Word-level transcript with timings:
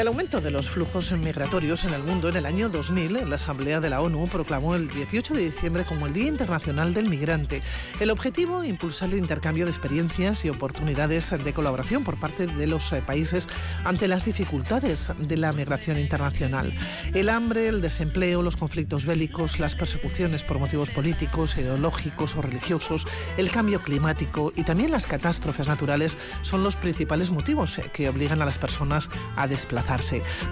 El 0.00 0.08
aumento 0.08 0.40
de 0.40 0.50
los 0.50 0.70
flujos 0.70 1.12
migratorios 1.12 1.84
en 1.84 1.92
el 1.92 2.02
mundo, 2.02 2.30
en 2.30 2.36
el 2.36 2.46
año 2.46 2.70
2000, 2.70 3.28
la 3.28 3.34
Asamblea 3.34 3.80
de 3.80 3.90
la 3.90 4.00
ONU 4.00 4.28
proclamó 4.28 4.74
el 4.74 4.88
18 4.88 5.34
de 5.34 5.42
diciembre 5.42 5.84
como 5.84 6.06
el 6.06 6.14
Día 6.14 6.28
Internacional 6.28 6.94
del 6.94 7.10
Migrante. 7.10 7.60
El 8.00 8.10
objetivo, 8.10 8.64
impulsar 8.64 9.10
el 9.10 9.18
intercambio 9.18 9.66
de 9.66 9.70
experiencias 9.70 10.42
y 10.46 10.48
oportunidades 10.48 11.28
de 11.28 11.52
colaboración 11.52 12.02
por 12.02 12.18
parte 12.18 12.46
de 12.46 12.66
los 12.66 12.90
eh, 12.94 13.02
países 13.06 13.46
ante 13.84 14.08
las 14.08 14.24
dificultades 14.24 15.12
de 15.18 15.36
la 15.36 15.52
migración 15.52 15.98
internacional. 15.98 16.72
El 17.12 17.28
hambre, 17.28 17.68
el 17.68 17.82
desempleo, 17.82 18.40
los 18.40 18.56
conflictos 18.56 19.04
bélicos, 19.04 19.58
las 19.58 19.76
persecuciones 19.76 20.44
por 20.44 20.58
motivos 20.58 20.88
políticos, 20.88 21.58
ideológicos 21.58 22.36
o 22.36 22.40
religiosos, 22.40 23.06
el 23.36 23.50
cambio 23.50 23.82
climático 23.82 24.50
y 24.56 24.64
también 24.64 24.92
las 24.92 25.06
catástrofes 25.06 25.68
naturales 25.68 26.16
son 26.40 26.64
los 26.64 26.76
principales 26.76 27.30
motivos 27.30 27.78
eh, 27.78 27.90
que 27.92 28.08
obligan 28.08 28.40
a 28.40 28.46
las 28.46 28.56
personas 28.56 29.10
a 29.36 29.46
desplazarse. 29.46 29.89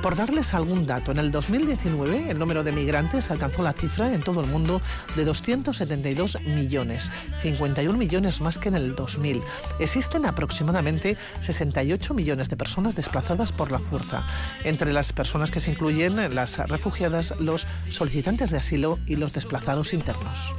Por 0.03 0.17
darles 0.17 0.53
algún 0.53 0.85
dato, 0.85 1.13
en 1.13 1.19
el 1.19 1.31
2019 1.31 2.31
el 2.31 2.39
número 2.39 2.65
de 2.65 2.73
migrantes 2.73 3.31
alcanzó 3.31 3.63
la 3.63 3.73
cifra 3.73 4.13
en 4.13 4.21
todo 4.21 4.41
el 4.41 4.49
mundo 4.49 4.83
de 5.15 5.25
272 5.25 6.41
millones, 6.43 7.13
51 7.41 7.97
millones 7.97 8.41
más 8.41 8.59
que 8.59 8.69
en 8.69 8.75
el 8.75 8.97
2000. 8.97 9.41
Existen 9.79 10.27
aproximadamente 10.27 11.17
68 11.39 12.15
millones 12.15 12.49
de 12.49 12.57
personas 12.57 12.97
desplazadas 12.97 13.53
por 13.53 13.71
la 13.71 13.79
fuerza, 13.79 14.27
entre 14.65 14.93
las 14.93 15.13
personas 15.13 15.53
que 15.53 15.61
se 15.61 15.71
incluyen 15.71 16.17
las 16.35 16.59
refugiadas, 16.59 17.33
los 17.39 17.69
solicitantes 17.91 18.51
de 18.51 18.59
asilo 18.59 18.99
y 19.07 19.17
los 19.17 19.33
desplazados 19.33 19.93
internos. 19.93 20.55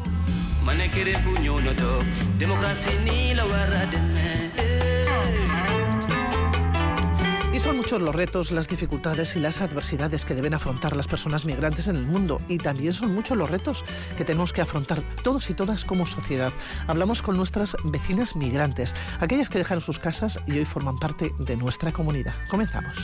Son 7.59 7.75
muchos 7.75 8.01
los 8.01 8.15
retos, 8.15 8.51
las 8.51 8.69
dificultades 8.69 9.35
y 9.35 9.39
las 9.39 9.59
adversidades 9.59 10.23
que 10.23 10.33
deben 10.33 10.53
afrontar 10.53 10.95
las 10.95 11.07
personas 11.07 11.45
migrantes 11.45 11.89
en 11.89 11.97
el 11.97 12.07
mundo. 12.07 12.39
Y 12.47 12.57
también 12.57 12.93
son 12.93 13.13
muchos 13.13 13.37
los 13.37 13.51
retos 13.51 13.83
que 14.15 14.23
tenemos 14.23 14.53
que 14.53 14.61
afrontar 14.61 15.01
todos 15.23 15.49
y 15.49 15.53
todas 15.53 15.83
como 15.83 16.07
sociedad. 16.07 16.53
Hablamos 16.87 17.21
con 17.21 17.35
nuestras 17.35 17.75
vecinas 17.83 18.37
migrantes, 18.37 18.95
aquellas 19.19 19.49
que 19.49 19.57
dejaron 19.57 19.81
sus 19.81 19.99
casas 19.99 20.39
y 20.47 20.53
hoy 20.53 20.65
forman 20.65 20.99
parte 20.99 21.33
de 21.37 21.57
nuestra 21.57 21.91
comunidad. 21.91 22.33
Comenzamos. 22.49 22.97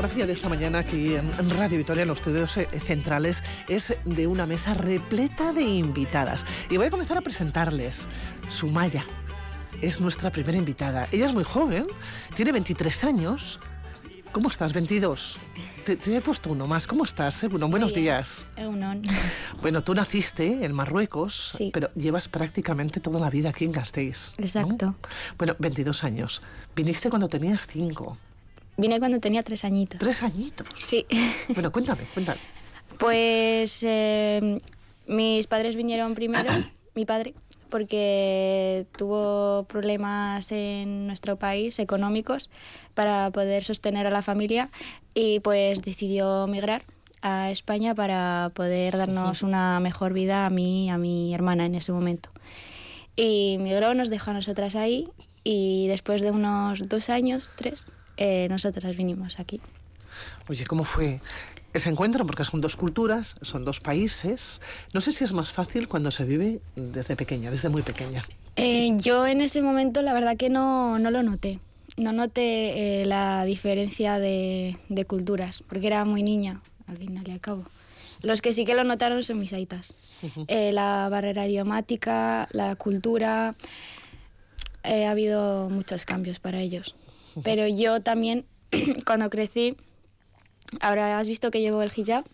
Fotografía 0.00 0.26
de 0.26 0.32
esta 0.32 0.48
mañana 0.48 0.78
aquí 0.78 1.14
en 1.14 1.50
Radio 1.50 1.76
Victoria, 1.76 2.02
en 2.04 2.08
los 2.08 2.20
estudios 2.20 2.56
eh, 2.56 2.66
centrales, 2.86 3.44
es 3.68 3.94
de 4.06 4.26
una 4.26 4.46
mesa 4.46 4.72
repleta 4.72 5.52
de 5.52 5.60
invitadas. 5.62 6.46
Y 6.70 6.78
voy 6.78 6.86
a 6.86 6.90
comenzar 6.90 7.18
a 7.18 7.20
presentarles. 7.20 8.08
Sumaya 8.48 9.04
es 9.82 10.00
nuestra 10.00 10.30
primera 10.32 10.56
invitada. 10.56 11.06
Ella 11.12 11.26
es 11.26 11.34
muy 11.34 11.44
joven, 11.44 11.86
tiene 12.34 12.50
23 12.52 13.04
años. 13.04 13.60
¿Cómo 14.32 14.48
estás? 14.48 14.72
22. 14.72 15.36
Te, 15.84 15.96
te 15.96 16.16
he 16.16 16.20
puesto 16.22 16.50
uno 16.50 16.66
más. 16.66 16.86
¿Cómo 16.86 17.04
estás? 17.04 17.42
eh? 17.42 17.48
Bueno, 17.48 17.68
buenos 17.68 17.92
bien. 17.92 18.04
días. 18.04 18.46
Bueno, 19.60 19.82
tú 19.84 19.92
naciste 19.94 20.64
en 20.64 20.72
Marruecos, 20.72 21.52
Sí. 21.58 21.70
pero 21.74 21.90
llevas 21.94 22.26
prácticamente 22.26 23.00
toda 23.00 23.20
la 23.20 23.28
vida 23.28 23.50
aquí 23.50 23.66
en 23.66 23.72
Gasteiz. 23.72 24.32
¿no? 24.38 24.44
Exacto. 24.46 24.94
Bueno, 25.36 25.56
22 25.58 26.04
años. 26.04 26.40
Viniste 26.74 27.10
cuando 27.10 27.28
tenías 27.28 27.66
5. 27.66 28.16
Vine 28.80 28.98
cuando 28.98 29.20
tenía 29.20 29.42
tres 29.42 29.64
añitos. 29.64 30.00
Tres 30.00 30.22
añitos. 30.22 30.66
Sí. 30.78 31.06
Bueno, 31.54 31.70
cuéntame, 31.70 32.04
cuéntame. 32.14 32.40
Pues 32.98 33.82
eh, 33.82 34.58
mis 35.06 35.46
padres 35.46 35.76
vinieron 35.76 36.14
primero, 36.14 36.50
mi 36.94 37.04
padre, 37.04 37.34
porque 37.68 38.86
tuvo 38.96 39.64
problemas 39.64 40.50
en 40.52 41.06
nuestro 41.06 41.36
país 41.36 41.78
económicos 41.78 42.48
para 42.94 43.30
poder 43.30 43.64
sostener 43.64 44.06
a 44.06 44.10
la 44.10 44.22
familia 44.22 44.70
y 45.14 45.40
pues 45.40 45.82
decidió 45.82 46.46
migrar 46.46 46.84
a 47.20 47.50
España 47.50 47.94
para 47.94 48.50
poder 48.54 48.96
darnos 48.96 49.42
una 49.42 49.78
mejor 49.80 50.14
vida 50.14 50.46
a 50.46 50.50
mí 50.50 50.86
y 50.86 50.88
a 50.88 50.96
mi 50.96 51.34
hermana 51.34 51.66
en 51.66 51.74
ese 51.74 51.92
momento. 51.92 52.30
Y 53.14 53.58
migró, 53.60 53.92
nos 53.92 54.08
dejó 54.08 54.30
a 54.30 54.34
nosotras 54.34 54.74
ahí 54.74 55.06
y 55.44 55.86
después 55.88 56.22
de 56.22 56.30
unos 56.30 56.88
dos 56.88 57.10
años, 57.10 57.50
tres, 57.56 57.92
eh, 58.20 58.46
nosotras 58.48 58.96
vinimos 58.96 59.40
aquí. 59.40 59.60
Oye, 60.48 60.64
¿cómo 60.66 60.84
fue 60.84 61.20
ese 61.72 61.88
encuentro? 61.88 62.26
Porque 62.26 62.44
son 62.44 62.60
dos 62.60 62.76
culturas, 62.76 63.36
son 63.42 63.64
dos 63.64 63.80
países. 63.80 64.60
No 64.94 65.00
sé 65.00 65.10
si 65.10 65.24
es 65.24 65.32
más 65.32 65.52
fácil 65.52 65.88
cuando 65.88 66.10
se 66.10 66.24
vive 66.24 66.60
desde 66.76 67.16
pequeña, 67.16 67.50
desde 67.50 67.68
muy 67.68 67.82
pequeña. 67.82 68.22
Eh, 68.56 68.90
yo 68.96 69.26
en 69.26 69.40
ese 69.40 69.62
momento 69.62 70.02
la 70.02 70.12
verdad 70.12 70.36
que 70.36 70.50
no, 70.50 70.98
no 70.98 71.10
lo 71.10 71.22
noté. 71.22 71.58
No 71.96 72.12
noté 72.12 73.02
eh, 73.02 73.06
la 73.06 73.44
diferencia 73.44 74.18
de, 74.18 74.76
de 74.88 75.04
culturas, 75.04 75.64
porque 75.68 75.88
era 75.88 76.04
muy 76.04 76.22
niña, 76.22 76.62
al 76.86 76.98
final 76.98 77.26
y 77.26 77.32
al 77.32 77.40
cabo. 77.40 77.64
Los 78.22 78.42
que 78.42 78.52
sí 78.52 78.64
que 78.64 78.74
lo 78.74 78.84
notaron 78.84 79.24
son 79.24 79.38
mis 79.38 79.52
aitas. 79.52 79.94
Eh, 80.48 80.72
la 80.72 81.08
barrera 81.08 81.46
idiomática, 81.46 82.48
la 82.52 82.76
cultura, 82.76 83.54
eh, 84.82 85.06
ha 85.06 85.10
habido 85.10 85.68
muchos 85.70 86.04
cambios 86.04 86.38
para 86.38 86.60
ellos. 86.60 86.94
Pero 87.42 87.66
yo 87.66 88.00
también, 88.00 88.46
cuando 89.06 89.30
crecí, 89.30 89.76
ahora 90.80 91.18
has 91.18 91.28
visto 91.28 91.50
que 91.50 91.60
llevo 91.60 91.82
el 91.82 91.92
hijab, 91.94 92.24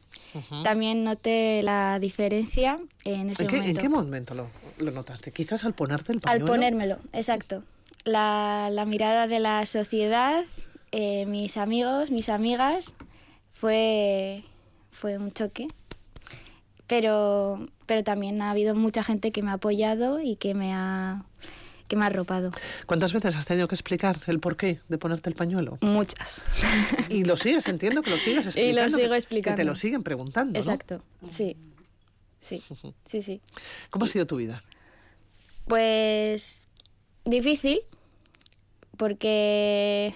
también 0.62 1.04
noté 1.04 1.62
la 1.62 1.98
diferencia 1.98 2.78
en 3.04 3.30
ese 3.30 3.44
¿En 3.44 3.48
qué, 3.48 3.56
en 3.56 3.62
momento. 3.62 3.80
qué 3.80 3.88
momento 3.88 4.34
lo, 4.34 4.48
lo 4.78 4.90
notaste? 4.90 5.32
Quizás 5.32 5.64
al 5.64 5.74
ponerte 5.74 6.12
el 6.12 6.18
Al 6.18 6.22
pañuelo. 6.22 6.46
ponérmelo, 6.46 6.98
exacto. 7.12 7.62
La, 8.04 8.68
la 8.70 8.84
mirada 8.84 9.26
de 9.26 9.40
la 9.40 9.64
sociedad, 9.66 10.44
eh, 10.92 11.24
mis 11.26 11.56
amigos, 11.56 12.10
mis 12.10 12.28
amigas, 12.28 12.96
fue, 13.52 14.44
fue 14.90 15.16
un 15.16 15.32
choque. 15.32 15.68
Pero, 16.86 17.66
pero 17.86 18.04
también 18.04 18.40
ha 18.42 18.50
habido 18.52 18.74
mucha 18.76 19.02
gente 19.02 19.32
que 19.32 19.42
me 19.42 19.50
ha 19.50 19.54
apoyado 19.54 20.20
y 20.20 20.36
que 20.36 20.54
me 20.54 20.72
ha, 20.72 21.24
que 21.88 21.96
me 21.96 22.04
ha 22.04 22.08
arropado. 22.08 22.50
¿Cuántas 22.86 23.12
veces 23.12 23.36
has 23.36 23.44
tenido 23.46 23.68
que 23.68 23.74
explicar 23.74 24.16
el 24.26 24.40
porqué 24.40 24.80
de 24.88 24.98
ponerte 24.98 25.28
el 25.30 25.36
pañuelo? 25.36 25.78
Muchas. 25.80 26.44
Y 27.08 27.24
lo 27.24 27.36
sigues, 27.36 27.66
entiendo 27.68 28.02
que 28.02 28.10
lo 28.10 28.16
sigues 28.16 28.46
Y 28.56 28.72
lo 28.72 28.82
explicando. 28.82 28.96
sigo 28.96 29.02
que- 29.06 29.10
Que 29.10 29.16
explicando. 29.18 29.56
te 29.56 29.64
lo 29.64 29.74
siguen 29.74 30.02
preguntando. 30.02 30.52
¿no? 30.52 30.58
Exacto, 30.58 31.02
sí. 31.28 31.56
Sí, 32.38 32.62
sí, 33.04 33.22
sí. 33.22 33.40
¿Cómo 33.90 34.04
ha 34.04 34.08
sido 34.08 34.26
tu 34.26 34.36
vida? 34.36 34.62
Pues 35.66 36.64
difícil, 37.24 37.80
porque 38.96 40.14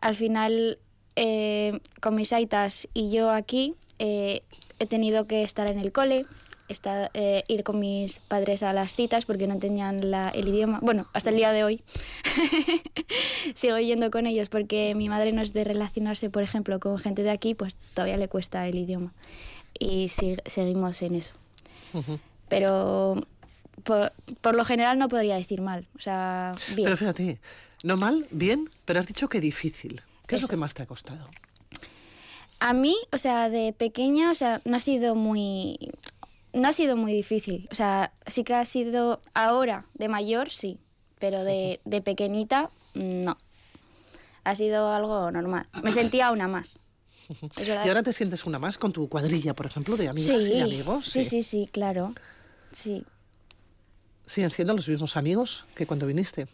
al 0.00 0.14
final 0.14 0.78
eh, 1.14 1.80
con 2.00 2.14
mis 2.14 2.32
aitas 2.32 2.88
y 2.94 3.10
yo 3.10 3.30
aquí 3.30 3.74
eh, 3.98 4.42
he 4.78 4.86
tenido 4.86 5.26
que 5.26 5.42
estar 5.42 5.70
en 5.70 5.78
el 5.78 5.92
cole, 5.92 6.26
esta- 6.68 7.10
eh, 7.14 7.44
ir 7.48 7.62
con 7.64 7.78
mis 7.80 8.18
padres 8.18 8.62
a 8.62 8.72
las 8.72 8.94
citas 8.96 9.24
porque 9.24 9.46
no 9.46 9.58
tenían 9.58 10.10
la- 10.10 10.30
el 10.30 10.48
idioma. 10.48 10.78
Bueno, 10.82 11.06
hasta 11.12 11.30
el 11.30 11.36
día 11.36 11.52
de 11.52 11.64
hoy 11.64 11.82
sigo 13.54 13.78
yendo 13.78 14.10
con 14.10 14.26
ellos 14.26 14.48
porque 14.48 14.94
mi 14.94 15.08
madre 15.08 15.32
no 15.32 15.42
es 15.42 15.52
de 15.52 15.64
relacionarse, 15.64 16.30
por 16.30 16.42
ejemplo, 16.42 16.78
con 16.80 16.98
gente 16.98 17.22
de 17.22 17.30
aquí, 17.30 17.54
pues 17.54 17.76
todavía 17.94 18.16
le 18.16 18.28
cuesta 18.28 18.66
el 18.66 18.76
idioma. 18.76 19.12
Y 19.78 20.08
si- 20.08 20.36
seguimos 20.46 21.02
en 21.02 21.14
eso 21.16 21.34
pero 22.48 23.26
por, 23.84 24.12
por 24.42 24.54
lo 24.54 24.64
general 24.64 24.98
no 24.98 25.08
podría 25.08 25.36
decir 25.36 25.60
mal. 25.62 25.86
O 25.96 26.00
sea, 26.00 26.52
bien. 26.74 26.84
Pero 26.84 26.96
fíjate, 26.96 27.38
no 27.82 27.96
mal, 27.96 28.26
bien, 28.30 28.68
pero 28.84 29.00
has 29.00 29.06
dicho 29.06 29.28
que 29.28 29.40
difícil. 29.40 30.02
¿Qué 30.26 30.36
es 30.36 30.42
lo 30.42 30.48
que 30.48 30.56
más 30.56 30.74
te 30.74 30.82
ha 30.82 30.86
costado? 30.86 31.28
A 32.60 32.72
mí, 32.74 32.96
o 33.12 33.18
sea, 33.18 33.48
de 33.48 33.72
pequeña, 33.72 34.30
o 34.30 34.34
sea, 34.34 34.60
no 34.64 34.76
ha 34.76 34.80
sido 34.80 35.14
muy... 35.14 35.78
No 36.56 36.68
ha 36.68 36.72
sido 36.72 36.96
muy 36.96 37.12
difícil. 37.12 37.68
O 37.70 37.74
sea, 37.74 38.14
sí 38.26 38.42
que 38.42 38.54
ha 38.54 38.64
sido 38.64 39.20
ahora, 39.34 39.84
de 39.92 40.08
mayor, 40.08 40.48
sí. 40.48 40.78
Pero 41.18 41.44
de, 41.44 41.80
de 41.84 42.00
pequeñita, 42.00 42.70
no. 42.94 43.36
Ha 44.42 44.54
sido 44.54 44.90
algo 44.90 45.30
normal. 45.30 45.68
Me 45.82 45.92
sentía 45.92 46.30
una 46.30 46.48
más. 46.48 46.78
¿Y 47.28 47.88
ahora 47.88 48.02
te 48.02 48.14
sientes 48.14 48.46
una 48.46 48.58
más 48.58 48.78
con 48.78 48.90
tu 48.92 49.06
cuadrilla, 49.06 49.52
por 49.52 49.66
ejemplo, 49.66 49.98
de 49.98 50.08
amigas 50.08 50.44
sí, 50.46 50.52
y 50.54 50.60
amigos? 50.60 51.06
sí, 51.06 51.24
sí, 51.24 51.42
sí, 51.42 51.68
claro. 51.70 52.14
Sí. 52.72 53.04
¿Siguen 54.24 54.48
siendo 54.48 54.72
los 54.72 54.88
mismos 54.88 55.18
amigos 55.18 55.66
que 55.74 55.86
cuando 55.86 56.06
viniste? 56.06 56.46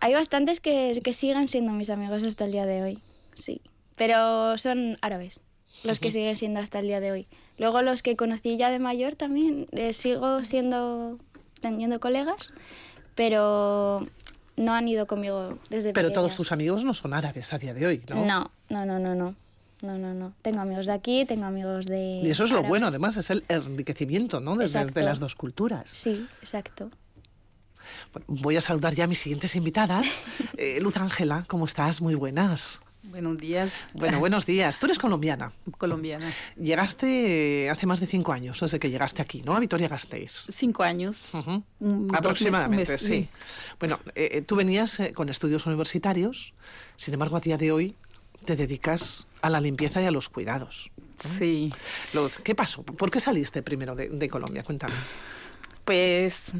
Hay 0.00 0.12
bastantes 0.12 0.60
que, 0.60 1.00
que 1.02 1.12
siguen 1.14 1.48
siendo 1.48 1.72
mis 1.72 1.88
amigos 1.88 2.24
hasta 2.24 2.44
el 2.44 2.52
día 2.52 2.66
de 2.66 2.82
hoy. 2.82 2.98
sí. 3.34 3.62
Pero 3.96 4.58
son 4.58 4.98
árabes, 5.02 5.40
los 5.84 6.00
que 6.00 6.10
siguen 6.10 6.34
siendo 6.34 6.58
hasta 6.58 6.80
el 6.80 6.88
día 6.88 6.98
de 6.98 7.12
hoy. 7.12 7.28
Luego 7.58 7.82
los 7.82 8.02
que 8.02 8.16
conocí 8.16 8.56
ya 8.56 8.70
de 8.70 8.78
mayor 8.78 9.14
también, 9.14 9.66
eh, 9.72 9.92
sigo 9.92 10.44
siendo, 10.44 11.18
teniendo 11.60 12.00
colegas, 12.00 12.52
pero 13.14 14.06
no 14.56 14.74
han 14.74 14.88
ido 14.88 15.06
conmigo 15.06 15.58
desde 15.70 15.92
Pero 15.92 16.12
todos 16.12 16.34
tus 16.34 16.52
amigos 16.52 16.84
no 16.84 16.94
son 16.94 17.14
árabes 17.14 17.52
a 17.52 17.58
día 17.58 17.74
de 17.74 17.86
hoy, 17.86 18.02
¿no? 18.08 18.24
No, 18.24 18.50
no, 18.68 18.86
no, 18.86 18.98
no, 18.98 19.14
no. 19.14 19.34
No, 19.82 19.98
no, 19.98 20.14
no. 20.14 20.32
Tengo 20.40 20.60
amigos 20.60 20.86
de 20.86 20.92
aquí, 20.92 21.26
tengo 21.26 21.44
amigos 21.44 21.84
de. 21.84 22.22
Y 22.24 22.30
eso 22.30 22.44
es 22.44 22.50
lo 22.50 22.62
bueno, 22.62 22.86
además, 22.86 23.18
es 23.18 23.28
el 23.28 23.44
enriquecimiento, 23.48 24.40
¿no? 24.40 24.56
Desde 24.56 24.86
de, 24.86 25.02
las 25.02 25.18
dos 25.18 25.34
culturas. 25.34 25.90
Sí, 25.90 26.26
exacto. 26.40 26.90
Bueno, 28.12 28.26
voy 28.28 28.56
a 28.56 28.62
saludar 28.62 28.94
ya 28.94 29.04
a 29.04 29.06
mis 29.06 29.18
siguientes 29.18 29.54
invitadas. 29.56 30.22
Eh, 30.56 30.78
Luz 30.80 30.96
Ángela, 30.96 31.44
¿cómo 31.48 31.66
estás? 31.66 32.00
Muy 32.00 32.14
buenas. 32.14 32.80
Buenos 33.10 33.38
días, 33.38 33.70
Bueno, 33.92 34.18
buenos 34.18 34.46
días. 34.46 34.78
Tú 34.78 34.86
eres 34.86 34.98
colombiana. 34.98 35.52
colombiana. 35.78 36.32
Llegaste 36.56 37.68
hace 37.70 37.86
más 37.86 38.00
de 38.00 38.06
cinco 38.06 38.32
años, 38.32 38.58
desde 38.60 38.78
que 38.80 38.90
llegaste 38.90 39.20
aquí, 39.22 39.42
¿no? 39.42 39.54
A 39.54 39.60
Vitoria-Gasteiz. 39.60 40.46
Cinco 40.50 40.82
años. 40.82 41.32
Un- 41.80 42.08
dos 42.08 42.18
Aproximadamente, 42.18 42.98
sí. 42.98 43.28
Bueno, 43.78 44.00
eh, 44.14 44.30
eh, 44.32 44.42
tú 44.42 44.56
venías 44.56 44.98
eh, 45.00 45.12
con 45.12 45.28
estudios 45.28 45.66
universitarios, 45.66 46.54
sin 46.96 47.14
embargo, 47.14 47.36
a 47.36 47.40
día 47.40 47.56
de 47.58 47.72
hoy 47.72 47.94
te 48.46 48.56
dedicas 48.56 49.26
a 49.42 49.50
la 49.50 49.60
limpieza 49.60 50.00
y 50.02 50.06
a 50.06 50.10
los 50.10 50.28
cuidados. 50.28 50.90
Sí, 51.16 51.72
Luz, 52.14 52.38
¿qué 52.42 52.54
pasó? 52.54 52.82
¿Por 52.82 53.10
qué 53.10 53.20
saliste 53.20 53.62
primero 53.62 53.94
de, 53.94 54.08
de 54.08 54.28
Colombia? 54.28 54.62
Cuéntame. 54.64 54.94
pues 55.84 56.50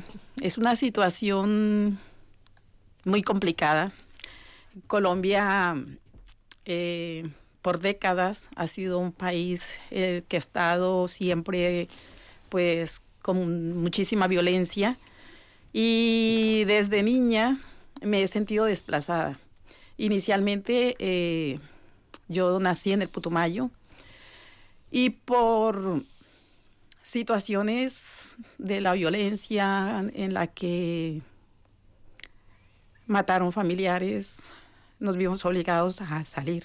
es 0.40 0.58
una 0.58 0.76
situación 0.76 1.98
muy 3.04 3.22
complicada. 3.22 3.92
Colombia, 4.86 5.76
eh, 6.64 7.28
por 7.62 7.80
décadas, 7.80 8.50
ha 8.56 8.66
sido 8.66 8.98
un 8.98 9.12
país 9.12 9.80
eh, 9.90 10.22
que 10.28 10.36
ha 10.36 10.38
estado 10.38 11.08
siempre, 11.08 11.88
pues, 12.48 13.02
con 13.22 13.78
muchísima 13.78 14.28
violencia. 14.28 14.98
Y 15.72 16.64
desde 16.66 17.02
niña 17.02 17.60
me 18.02 18.22
he 18.22 18.28
sentido 18.28 18.66
desplazada. 18.66 19.38
Inicialmente 19.96 20.96
eh, 20.98 21.58
yo 22.28 22.58
nací 22.60 22.92
en 22.92 23.02
el 23.02 23.08
Putumayo 23.08 23.70
y 24.90 25.10
por 25.10 26.02
situaciones 27.02 28.36
de 28.58 28.80
la 28.80 28.92
violencia 28.92 30.04
en 30.14 30.34
la 30.34 30.46
que 30.48 31.22
mataron 33.06 33.52
familiares, 33.52 34.48
nos 34.98 35.16
vimos 35.16 35.44
obligados 35.44 36.00
a 36.00 36.24
salir. 36.24 36.64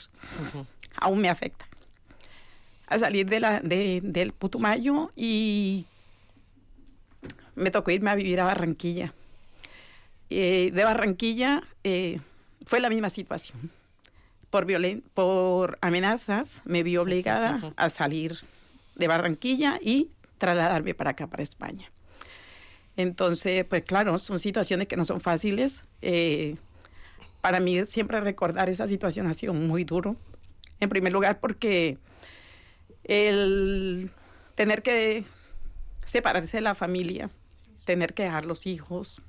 Aún 0.96 1.20
me 1.22 1.30
afecta. 1.30 1.68
A 2.88 2.98
salir 2.98 3.28
de 3.30 3.40
la, 3.40 3.60
de- 3.60 4.02
del 4.04 4.32
Putumayo 4.34 5.12
y 5.16 5.86
me 7.56 7.72
tocó 7.72 7.92
irme 7.92 8.10
a 8.10 8.16
vivir 8.16 8.40
a 8.40 8.46
Barranquilla. 8.46 9.14
Eh, 10.30 10.72
de 10.74 10.84
Barranquilla 10.84 11.64
eh, 11.84 12.20
fue 12.66 12.80
la 12.80 12.90
misma 12.90 13.10
situación. 13.10 13.72
Por, 14.50 14.66
violen 14.66 15.04
por 15.14 15.78
amenazas 15.82 16.62
me 16.66 16.82
vi 16.82 16.98
obligada 16.98 17.74
a 17.76 17.90
salir 17.90 18.40
de 18.96 19.08
Barranquilla 19.08 19.78
y 19.82 20.10
trasladarme 20.40 20.96
para 20.96 21.12
acá, 21.12 21.28
para 21.28 21.44
España. 21.44 21.92
Entonces, 22.98 23.64
pues 23.66 23.84
claro, 23.84 24.18
son 24.18 24.40
situaciones 24.40 24.88
que 24.88 24.98
no 24.98 25.06
son 25.06 25.22
fáciles. 25.22 25.86
Eh, 26.02 26.56
para 27.42 27.60
mí 27.60 27.86
siempre 27.86 28.20
recordar 28.20 28.70
esa 28.70 28.88
situación 28.88 29.28
ha 29.28 29.34
sido 29.34 29.54
muy 29.54 29.84
duro. 29.84 30.16
En 30.80 30.90
primer 30.90 31.14
lugar, 31.14 31.40
porque 31.40 31.98
el 33.04 34.12
tener 34.56 34.82
que 34.82 35.24
separarse 36.06 36.58
de 36.58 36.62
la 36.62 36.76
familia, 36.76 37.30
tener 37.86 38.14
que 38.14 38.24
dejar 38.24 38.46
los 38.46 38.66
hijos, 38.66 39.22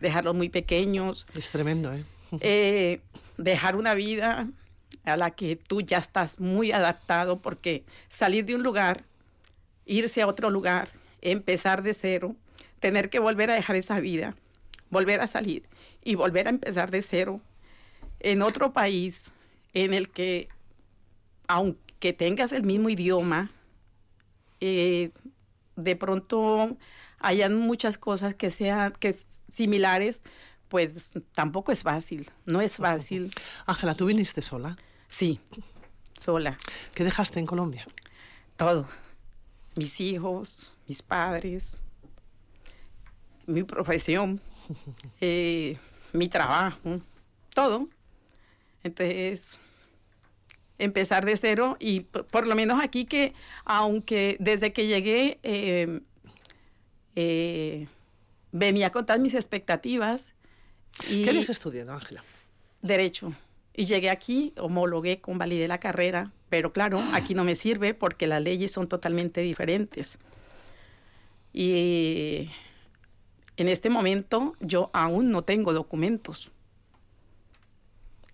dejarlos 0.00 0.34
muy 0.34 0.48
pequeños, 0.48 1.26
Es 1.34 1.50
tremendo, 1.50 1.92
¿eh? 1.92 2.04
eh, 2.40 3.00
dejar 3.36 3.76
una 3.76 3.94
vida 3.94 4.48
a 5.04 5.16
la 5.16 5.30
que 5.30 5.56
tú 5.56 5.80
ya 5.80 5.98
estás 5.98 6.40
muy 6.40 6.72
adaptado, 6.72 7.40
porque 7.40 7.84
salir 8.08 8.44
de 8.44 8.54
un 8.54 8.62
lugar, 8.62 9.04
irse 9.84 10.22
a 10.22 10.26
otro 10.26 10.50
lugar, 10.50 10.88
empezar 11.20 11.82
de 11.82 11.94
cero, 11.94 12.36
tener 12.80 13.10
que 13.10 13.18
volver 13.18 13.50
a 13.50 13.54
dejar 13.54 13.76
esa 13.76 14.00
vida, 14.00 14.34
volver 14.90 15.20
a 15.20 15.26
salir 15.26 15.68
y 16.02 16.14
volver 16.14 16.46
a 16.46 16.50
empezar 16.50 16.90
de 16.90 17.02
cero 17.02 17.40
en 18.26 18.42
otro 18.42 18.72
país 18.72 19.32
en 19.72 19.94
el 19.94 20.10
que, 20.10 20.48
aunque 21.46 22.12
tengas 22.12 22.52
el 22.52 22.64
mismo 22.64 22.88
idioma, 22.88 23.52
eh, 24.60 25.12
de 25.76 25.94
pronto 25.94 26.76
hayan 27.20 27.56
muchas 27.56 27.98
cosas 27.98 28.34
que 28.34 28.50
sean 28.50 28.92
que 28.98 29.16
similares, 29.52 30.24
pues 30.66 31.12
tampoco 31.34 31.70
es 31.70 31.84
fácil, 31.84 32.28
no 32.46 32.60
es 32.60 32.78
fácil. 32.78 33.32
Ángela, 33.64 33.94
¿tú 33.94 34.06
viniste 34.06 34.42
sola? 34.42 34.76
Sí, 35.06 35.38
sola, 36.18 36.56
¿Qué 36.94 37.04
dejaste 37.04 37.38
en 37.38 37.46
Colombia? 37.46 37.86
todo. 38.56 38.88
Mis 39.76 40.00
hijos, 40.00 40.72
mis 40.88 41.00
padres, 41.00 41.80
mi 43.46 43.62
profesión, 43.62 44.40
eh, 45.20 45.78
mi 46.12 46.26
trabajo, 46.28 47.00
todo. 47.54 47.88
Entonces, 48.86 49.58
empezar 50.78 51.24
de 51.24 51.36
cero 51.36 51.76
y 51.80 52.00
por, 52.00 52.26
por 52.26 52.46
lo 52.46 52.54
menos 52.54 52.82
aquí 52.82 53.04
que, 53.04 53.34
aunque 53.64 54.36
desde 54.40 54.72
que 54.72 54.86
llegué, 54.86 55.38
eh, 55.42 56.00
eh, 57.16 57.86
venía 58.52 58.90
con 58.90 59.06
todas 59.06 59.20
mis 59.20 59.34
expectativas. 59.34 60.34
Y 61.08 61.24
¿Qué 61.24 61.30
habías 61.30 61.50
estudiado, 61.50 61.92
Ángela? 61.92 62.24
Derecho. 62.82 63.34
Y 63.74 63.86
llegué 63.86 64.10
aquí, 64.10 64.54
homologué, 64.58 65.20
convalidé 65.20 65.68
la 65.68 65.78
carrera, 65.78 66.32
pero 66.48 66.72
claro, 66.72 67.02
aquí 67.12 67.34
no 67.34 67.44
me 67.44 67.54
sirve 67.54 67.92
porque 67.92 68.26
las 68.26 68.40
leyes 68.40 68.72
son 68.72 68.88
totalmente 68.88 69.42
diferentes. 69.42 70.18
Y 71.52 72.50
en 73.56 73.68
este 73.68 73.90
momento 73.90 74.54
yo 74.60 74.90
aún 74.94 75.30
no 75.30 75.42
tengo 75.42 75.72
documentos. 75.74 76.52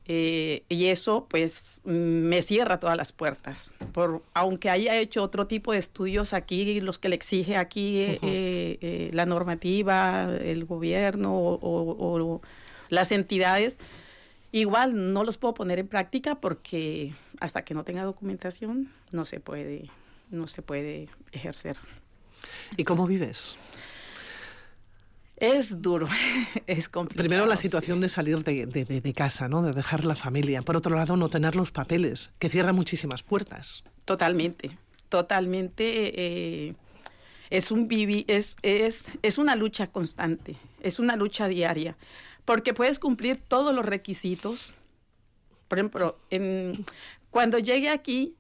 Eh, 0.09 0.65
y 0.69 0.87
eso 0.87 1.27
pues 1.31 1.81
me 1.85 2.43
cierra 2.43 2.81
todas 2.81 2.97
las 2.97 3.13
puertas. 3.13 3.71
Por, 3.93 4.23
aunque 4.35 4.69
haya 4.69 4.97
hecho 4.99 5.23
otro 5.23 5.47
tipo 5.47 5.73
de 5.73 5.79
estudios 5.79 6.33
aquí, 6.33 6.81
los 6.81 6.99
que 6.99 7.09
le 7.09 7.15
exige 7.15 7.57
aquí 7.57 7.99
eh, 7.99 8.19
eh, 8.23 8.79
eh, 8.81 9.11
la 9.13 9.27
normativa, 9.27 10.25
el 10.41 10.65
gobierno 10.65 11.37
o, 11.37 11.55
o- 11.55 12.25
o 12.35 12.41
las 12.89 13.13
entidades, 13.13 13.79
igual 14.51 15.13
no 15.13 15.25
los 15.25 15.37
puedo 15.37 15.55
poner 15.55 15.79
en 15.79 15.89
práctica 15.89 16.35
porque 16.41 17.15
hasta 17.41 17.65
que 17.65 17.75
no 17.75 17.85
tenga 17.85 18.03
documentación 18.03 18.91
no 19.13 19.25
se 19.25 19.41
puede, 19.41 19.85
no 20.31 20.47
se 20.49 20.63
puede 20.63 21.09
ejercer. 21.33 21.77
¿Y 22.77 22.85
cómo 22.85 23.07
vives? 23.07 23.57
Es 25.43 25.83
duro, 25.83 26.07
es 26.69 26.89
complicado. 26.89 27.27
Primero 27.29 27.47
la 27.47 27.57
sí. 27.57 27.63
situación 27.63 28.01
de 28.01 28.09
salir 28.09 28.45
de, 28.45 28.65
de- 28.67 28.85
de- 28.85 29.01
de 29.01 29.13
casa, 29.13 29.49
¿no? 29.49 29.63
De 29.63 29.73
dejar 29.73 30.05
la 30.05 30.15
familia. 30.15 30.63
Por 30.63 30.77
otro 30.77 30.95
lado, 30.95 31.17
no 31.17 31.29
tener 31.29 31.57
los 31.57 31.73
papeles, 31.73 32.31
que 32.39 32.49
cierra 32.49 32.73
muchísimas 32.73 33.25
puertas. 33.25 33.83
Totalmente, 34.05 34.79
totalmente. 35.09 36.13
eh, 36.69 36.75
es, 37.51 37.73
un 37.73 37.89
vivi 37.89 38.25
es, 38.29 38.57
es, 38.63 39.15
es 39.23 39.37
una 39.37 39.57
lucha 39.57 39.89
constante, 39.89 40.57
es 40.81 41.01
una 41.01 41.17
lucha 41.17 41.49
diaria, 41.49 41.97
porque 42.45 42.73
puedes 42.73 43.01
cumplir 43.01 43.37
todos 43.37 43.75
los 43.75 43.85
requisitos. 43.85 44.73
Por 45.67 45.79
ejemplo, 45.79 46.19
en, 46.31 46.85
cuando 47.31 47.59
llegué 47.59 47.89
aquí, 47.91 48.37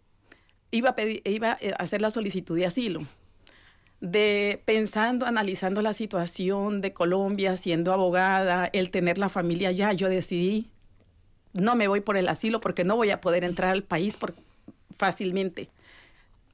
iba 0.71 0.91
a, 0.91 0.95
pedir, 0.95 1.21
iba 1.25 1.53
a 1.53 1.83
hacer 1.83 2.01
la 2.01 2.11
solicitud 2.11 2.57
de 2.57 2.67
asilo. 2.67 3.07
De 4.03 4.61
pensando, 4.67 5.25
analizando 5.25 5.81
la 5.81 5.95
situación 5.95 6.83
de 6.83 6.93
Colombia, 6.93 7.57
siendo 7.57 7.95
abogada, 7.95 8.69
el 8.75 8.91
tener 8.91 9.17
la 9.17 9.31
familia 9.31 9.71
allá, 9.71 9.95
yo 9.95 10.11
decidí 10.11 10.69
no 11.53 11.77
me 11.77 11.89
voy 11.89 12.01
por 12.01 12.17
el 12.17 12.29
asilo 12.29 12.61
porque 12.61 12.85
no 12.85 12.97
voy 12.97 13.11
a 13.11 13.21
poder 13.21 13.45
entrar 13.45 13.71
al 13.71 13.83
país 13.83 14.17
fácilmente. 14.97 15.69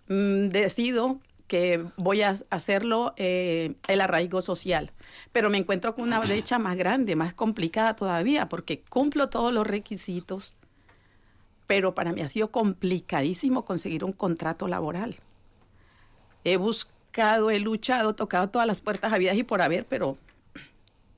Mm, 0.08 0.48
decido 0.48 1.20
que 1.46 1.84
voy 1.96 2.22
a 2.22 2.34
hacerlo 2.50 3.14
eh, 3.16 3.74
el 3.88 4.00
arraigo 4.00 4.40
social, 4.42 4.92
pero 5.32 5.48
me 5.48 5.58
encuentro 5.58 5.94
con 5.94 6.04
una 6.04 6.20
brecha 6.20 6.58
más 6.58 6.76
grande, 6.76 7.16
más 7.16 7.32
complicada 7.32 7.96
todavía, 7.96 8.48
porque 8.48 8.80
cumplo 8.80 9.30
todos 9.30 9.52
los 9.52 9.66
requisitos, 9.66 10.54
pero 11.66 11.94
para 11.94 12.12
mí 12.12 12.20
ha 12.20 12.28
sido 12.28 12.50
complicadísimo 12.50 13.64
conseguir 13.64 14.04
un 14.04 14.12
contrato 14.12 14.68
laboral. 14.68 15.16
He 16.44 16.56
buscado, 16.58 16.97
he 17.50 17.58
luchado, 17.60 18.14
tocado 18.14 18.48
todas 18.48 18.66
las 18.66 18.80
puertas 18.80 19.12
habidas 19.12 19.36
y 19.36 19.42
por 19.42 19.62
haber, 19.62 19.86
pero 19.86 20.16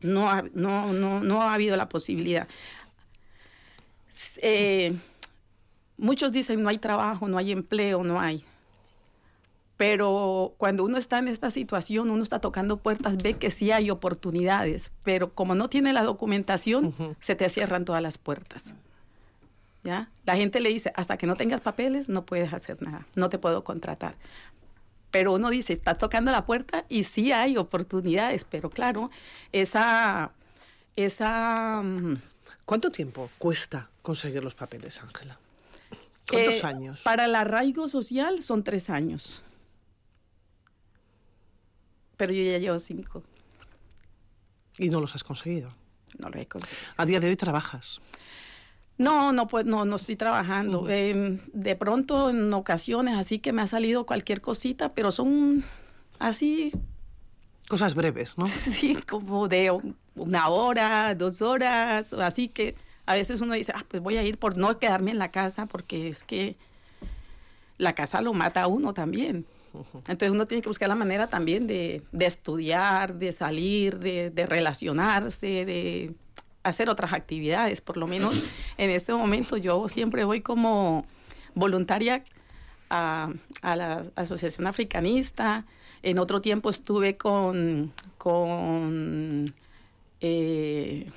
no 0.01 0.31
ha, 0.31 0.43
no, 0.55 0.93
no, 0.93 1.21
no 1.21 1.43
ha 1.43 1.55
habido 1.55 1.77
la 1.77 1.89
posibilidad. 1.89 2.49
Eh, 4.39 4.97
muchos 5.97 6.33
dicen 6.33 6.63
no 6.63 6.69
hay 6.69 6.79
trabajo, 6.79 7.29
no 7.29 7.39
hay 7.39 7.53
empleo, 7.53 8.03
no 8.03 8.21
hay. 8.21 8.45
Pero 9.77 10.55
cuando 10.59 10.85
uno 10.85 10.99
está 10.99 11.19
en 11.19 11.29
esta 11.29 11.49
situación, 11.49 12.11
uno 12.11 12.23
está 12.23 12.39
tocando 12.39 12.77
puertas, 12.77 13.17
ve 13.23 13.35
que 13.35 13.51
sí 13.51 13.73
hay 13.73 13.91
oportunidades, 13.91 14.93
pero 15.05 15.33
como 15.33 15.55
no 15.55 15.71
tiene 15.71 15.95
la 15.95 16.03
documentación, 16.03 16.95
se 17.19 17.35
te 17.35 17.49
cierran 17.49 17.87
todas 17.87 18.03
las 18.03 18.19
puertas. 18.19 18.75
¿Ya? 19.83 20.11
La 20.27 20.37
gente 20.37 20.61
le 20.61 20.69
dice, 20.69 20.93
hasta 20.95 21.17
que 21.17 21.27
no 21.27 21.37
tengas 21.37 21.63
papeles, 21.63 22.11
no 22.11 22.27
puedes 22.27 22.53
hacer 22.53 22.83
nada, 22.83 23.07
no 23.15 23.31
te 23.31 23.39
puedo 23.39 23.65
contratar. 23.65 24.17
Pero 25.11 25.33
uno 25.35 25.51
dice, 25.51 25.73
está 25.73 25.95
tocando 25.95 26.31
la 26.31 26.47
puerta 26.47 26.85
y 26.89 27.05
sí 27.05 27.33
hay 27.33 27.57
oportunidades, 27.57 28.45
pero 28.45 28.71
claro, 28.71 29.11
esa... 29.53 30.33
esa 30.97 31.83
mm, 31.83 32.17
¿Cuánto 32.65 32.91
tiempo 32.91 33.31
cuesta 33.39 33.91
conseguir 34.03 34.45
los 34.45 34.55
papeles, 34.55 35.01
Ángela? 35.01 35.39
¿Cuántos 36.29 36.63
eh, 36.63 36.67
años? 36.67 37.03
Para 37.03 37.25
el 37.25 37.35
arraigo 37.35 37.89
social 37.89 38.43
son 38.43 38.63
tres 38.63 38.91
años. 38.91 39.43
Pero 42.17 42.33
yo 42.33 42.43
ya 42.43 42.59
llevo 42.59 42.79
cinco. 42.79 43.23
¿Y 44.79 44.91
no 44.91 45.01
los 45.01 45.15
has 45.15 45.25
conseguido? 45.25 45.75
No 46.19 46.29
lo 46.29 46.39
he 46.39 46.47
conseguido. 46.47 46.87
A 46.97 47.07
día 47.07 47.19
de 47.19 47.29
hoy 47.29 47.37
trabajas. 47.37 48.01
No, 49.01 49.33
no, 49.33 49.47
pues 49.47 49.65
no, 49.65 49.87
no 49.87 49.97
estoy 49.97 50.15
trabajando. 50.17 50.87
Eh, 50.91 51.39
de 51.55 51.75
pronto, 51.77 52.29
en 52.29 52.53
ocasiones, 52.53 53.15
así 53.17 53.39
que 53.39 53.53
me 53.55 53.63
ha 53.63 53.67
salido 53.67 54.05
cualquier 54.05 54.43
cosita, 54.43 54.93
pero 54.93 55.11
son 55.11 55.65
así, 56.19 56.71
Cosas 57.69 57.95
breves, 57.95 58.37
¿no? 58.37 58.47
sí, 58.47 58.97
como 59.09 59.49
de 59.49 59.71
un- 59.71 59.97
una 60.17 60.49
hora, 60.49 61.15
dos 61.15 61.41
horas, 61.41 62.13
así 62.13 62.49
que 62.49 62.75
a 63.07 63.15
veces 63.15 63.41
uno 63.41 63.55
dice, 63.55 63.73
ah, 63.75 63.85
pues 63.89 64.03
voy 64.03 64.17
a 64.19 64.23
ir 64.23 64.37
por 64.39 64.59
no 64.59 64.79
quedarme 64.79 65.13
en 65.13 65.19
la 65.19 65.31
casa, 65.31 65.65
porque 65.67 66.09
es 66.09 66.23
que 66.23 66.57
la 67.79 67.95
casa 67.95 68.21
lo 68.21 68.35
mata 68.35 68.63
a 68.65 68.67
uno 68.67 68.93
también. 68.93 69.47
Entonces 69.95 70.31
uno 70.31 70.47
tiene 70.47 70.63
que 70.63 70.69
buscar 70.69 70.89
la 70.89 70.95
manera 70.97 71.29
también 71.29 71.67
de, 71.69 72.03
de 72.13 72.27
estudiar, 72.27 73.15
de 73.15 73.31
salir, 73.33 73.99
de, 74.01 74.31
de 74.31 74.45
relacionarse, 74.47 75.65
de 75.65 76.13
hacer 76.63 76.89
otras 76.91 77.13
actividades. 77.13 77.81
Por 77.81 77.97
lo 77.97 78.07
menos 78.07 78.43
en 78.79 78.91
este 78.91 79.13
momento 79.13 79.57
yo 79.57 79.89
siempre 79.89 80.25
voy 80.25 80.41
como 80.41 81.07
voluntaria 81.55 82.25
a, 82.89 83.33
a 83.63 83.77
la 83.77 84.03
Asociación 84.17 84.67
Africanista. 84.67 85.67
En 86.03 86.19
otro 86.19 86.41
tiempo 86.41 86.71
estuve 86.71 87.17
con, 87.17 87.93
con 88.17 89.53
eh, 90.21 91.11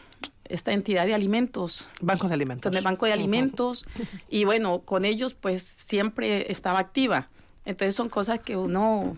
esta 0.46 0.74
entidad 0.74 1.06
de 1.06 1.14
alimentos, 1.14 1.88
Banco 2.02 2.28
de 2.28 2.34
alimentos. 2.34 2.70
con 2.70 2.78
el 2.78 2.84
Banco 2.84 3.06
de 3.06 3.14
Alimentos 3.14 3.86
y 4.30 4.44
bueno, 4.44 4.80
con 4.80 5.06
ellos 5.06 5.34
pues 5.34 5.62
siempre 5.64 6.52
estaba 6.52 6.80
activa. 6.80 7.30
Entonces 7.66 7.96
son 7.96 8.10
cosas 8.10 8.40
que 8.40 8.58
uno, 8.58 9.18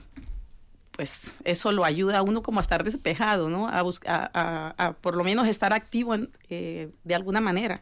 pues 0.96 1.36
eso 1.44 1.72
lo 1.72 1.84
ayuda 1.84 2.20
a 2.20 2.22
uno 2.22 2.42
como 2.42 2.60
a 2.60 2.62
estar 2.62 2.84
despejado, 2.84 3.50
¿no? 3.50 3.68
A, 3.68 3.82
buscar, 3.82 4.32
a, 4.34 4.74
a- 4.78 4.88
a 4.88 4.94
por 4.94 5.16
lo 5.16 5.24
menos 5.24 5.48
estar 5.48 5.74
activo 5.74 6.16
en, 6.16 6.30
eh, 6.50 6.90
de 7.04 7.16
alguna 7.16 7.42
manera, 7.42 7.82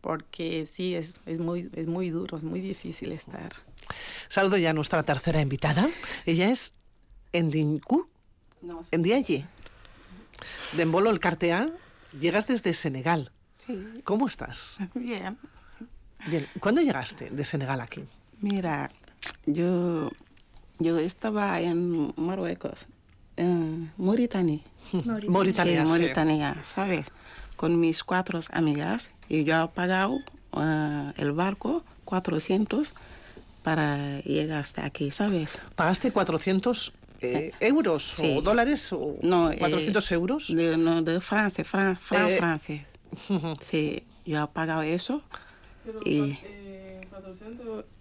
porque 0.00 0.66
sí, 0.66 0.94
es, 0.94 1.14
es, 1.26 1.38
muy, 1.38 1.70
es 1.74 1.86
muy 1.86 2.10
duro, 2.10 2.36
es 2.36 2.42
muy 2.44 2.60
difícil 2.60 3.12
estar. 3.12 3.52
Saludo 4.28 4.56
ya 4.56 4.70
a 4.70 4.72
nuestra 4.72 5.02
tercera 5.02 5.40
invitada. 5.40 5.88
Ella 6.26 6.50
es 6.50 6.74
Endinku, 7.32 8.08
Ndiaye. 8.96 9.46
De 10.72 10.84
Mbolo 10.86 11.10
el 11.10 11.20
Cartea, 11.20 11.68
llegas 12.18 12.46
desde 12.48 12.72
Senegal. 12.74 13.30
Sí, 13.58 13.84
¿Cómo 14.04 14.26
estás? 14.26 14.78
bien. 14.94 15.38
Bien. 16.26 16.46
¿Cuándo 16.60 16.80
llegaste 16.80 17.30
de 17.30 17.44
Senegal 17.44 17.80
aquí? 17.80 18.04
Mira, 18.40 18.90
yo, 19.46 20.10
yo 20.82 20.98
estaba 20.98 21.60
en 21.60 22.12
Marruecos, 22.16 22.86
en 23.36 23.92
Mauritania. 23.96 24.60
Mauritania. 25.04 25.80
Sí, 25.80 25.86
sí. 25.86 25.88
Mauritania, 25.98 26.56
¿sabes? 26.62 27.10
Con 27.56 27.80
mis 27.80 28.02
cuatro 28.04 28.40
amigas 28.52 29.10
y 29.28 29.44
yo 29.44 29.64
he 29.64 29.68
pagado 29.68 30.16
eh, 30.56 31.12
el 31.16 31.32
barco 31.32 31.84
400 32.04 32.92
para 33.62 34.20
llegar 34.20 34.58
hasta 34.58 34.84
aquí, 34.84 35.10
¿sabes? 35.10 35.60
¿Pagaste 35.76 36.10
400 36.12 36.92
eh, 37.20 37.52
euros 37.60 38.14
sí. 38.16 38.34
o 38.36 38.42
dólares 38.42 38.92
o 38.92 39.16
No, 39.22 39.50
eh, 39.52 39.56
400 39.58 40.10
euros? 40.12 40.54
De, 40.54 40.76
no, 40.76 41.02
de 41.02 41.20
Francia, 41.20 41.64
Fran, 41.64 41.96
Fran- 41.96 42.28
Eh, 42.30 42.36
francés. 42.38 42.82
Sí, 43.64 44.02
yo 44.26 44.42
he 44.42 44.46
pagado 44.48 44.82
eso 44.82 45.22
y 46.04 46.36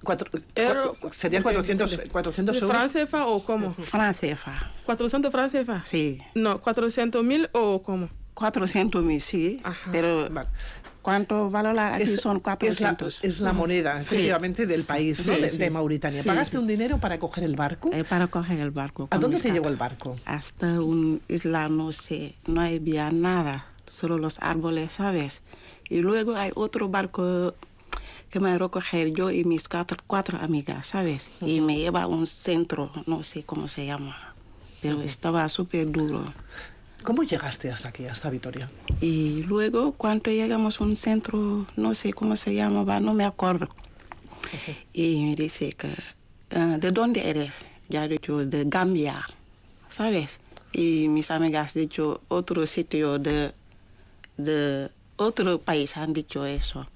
Cuatro- 0.03 0.29
Euro- 0.55 0.95
serían 1.11 1.43
400, 1.43 1.97
400 2.11 2.55
¿De 2.59 2.65
euros. 2.65 2.77
franc 2.91 2.91
CFA 3.07 3.25
o 3.27 3.43
cómo? 3.45 3.73
francés, 3.75 4.39
400 4.85 5.31
franc 5.31 5.51
CFA. 5.51 5.83
sí. 5.85 6.19
No, 6.35 6.59
400 6.61 7.23
mil 7.23 7.49
o 7.53 7.81
cómo. 7.83 8.09
400 8.33 9.03
mil, 9.03 9.21
sí, 9.21 9.59
Ajá. 9.63 9.91
pero 9.91 10.27
Vale. 10.29 10.49
¿cuánto 11.01 11.51
valorar 11.51 11.93
aquí 11.93 12.07
son 12.07 12.37
es 12.37 12.37
la, 12.37 12.41
400? 12.41 13.23
es 13.23 13.39
la 13.41 13.53
moneda, 13.53 14.01
Sí. 14.03 14.15
efectivamente, 14.15 14.65
del 14.65 14.83
país, 14.85 15.25
¿no? 15.27 15.35
Sí, 15.35 15.41
de, 15.41 15.49
sí. 15.49 15.57
de 15.57 15.69
Mauritania. 15.69 16.21
Sí, 16.23 16.27
¿Pagaste 16.27 16.57
sí. 16.57 16.61
un 16.61 16.65
dinero 16.67 16.97
para 16.99 17.19
coger 17.19 17.43
el 17.43 17.55
barco? 17.55 17.89
Eh, 17.93 18.03
para 18.03 18.27
coger 18.27 18.59
el 18.59 18.71
barco. 18.71 19.07
¿A 19.11 19.17
dónde 19.19 19.39
te 19.39 19.51
llevó 19.51 19.67
el 19.69 19.75
barco? 19.75 20.15
Hasta 20.25 20.81
un 20.81 21.21
isla, 21.27 21.67
no 21.69 21.91
sé, 21.91 22.35
no 22.47 22.61
había 22.61 23.11
nada, 23.11 23.67
solo 23.87 24.17
los 24.17 24.39
árboles, 24.39 24.93
¿sabes? 24.93 25.41
Y 25.89 25.99
luego 25.99 26.35
hay 26.37 26.51
otro 26.55 26.87
barco 26.87 27.53
que 28.31 28.39
me 28.39 28.57
recoger 28.57 29.11
yo 29.11 29.29
y 29.29 29.43
mis 29.43 29.67
cuatro, 29.67 29.97
cuatro 30.07 30.37
amigas, 30.39 30.87
¿sabes? 30.87 31.29
Y 31.41 31.59
me 31.59 31.77
lleva 31.77 32.03
a 32.03 32.07
un 32.07 32.25
centro, 32.25 32.91
no 33.05 33.23
sé 33.23 33.43
cómo 33.43 33.67
se 33.67 33.85
llama, 33.85 34.33
pero 34.81 35.01
estaba 35.01 35.47
súper 35.49 35.91
duro. 35.91 36.23
¿Cómo 37.03 37.23
llegaste 37.23 37.69
hasta 37.71 37.89
aquí, 37.89 38.05
hasta 38.05 38.29
Vitoria? 38.29 38.69
Y 39.01 39.43
luego 39.43 39.91
cuando 39.93 40.31
llegamos 40.31 40.79
a 40.79 40.83
un 40.85 40.95
centro, 40.95 41.67
no 41.75 41.93
sé 41.93 42.13
cómo 42.13 42.35
se 42.35 42.55
llamaba, 42.55 42.99
no 42.99 43.13
me 43.13 43.25
acuerdo. 43.25 43.69
Y 44.93 45.23
me 45.25 45.35
dice 45.35 45.73
que, 45.73 45.93
"Ah, 46.51 46.77
¿de 46.79 46.91
dónde 46.91 47.29
eres? 47.29 47.65
Ya 47.89 48.05
he 48.05 48.07
dicho, 48.07 48.45
de 48.45 48.63
Gambia, 48.65 49.27
¿sabes? 49.89 50.39
Y 50.71 51.07
mis 51.09 51.31
amigas 51.31 51.75
han 51.75 51.81
dicho, 51.81 52.21
otro 52.29 52.65
sitio 52.65 53.19
de, 53.19 53.51
de 54.37 54.89
otro 55.17 55.59
país 55.59 55.97
han 55.97 56.13
dicho 56.13 56.45
eso. 56.45 56.87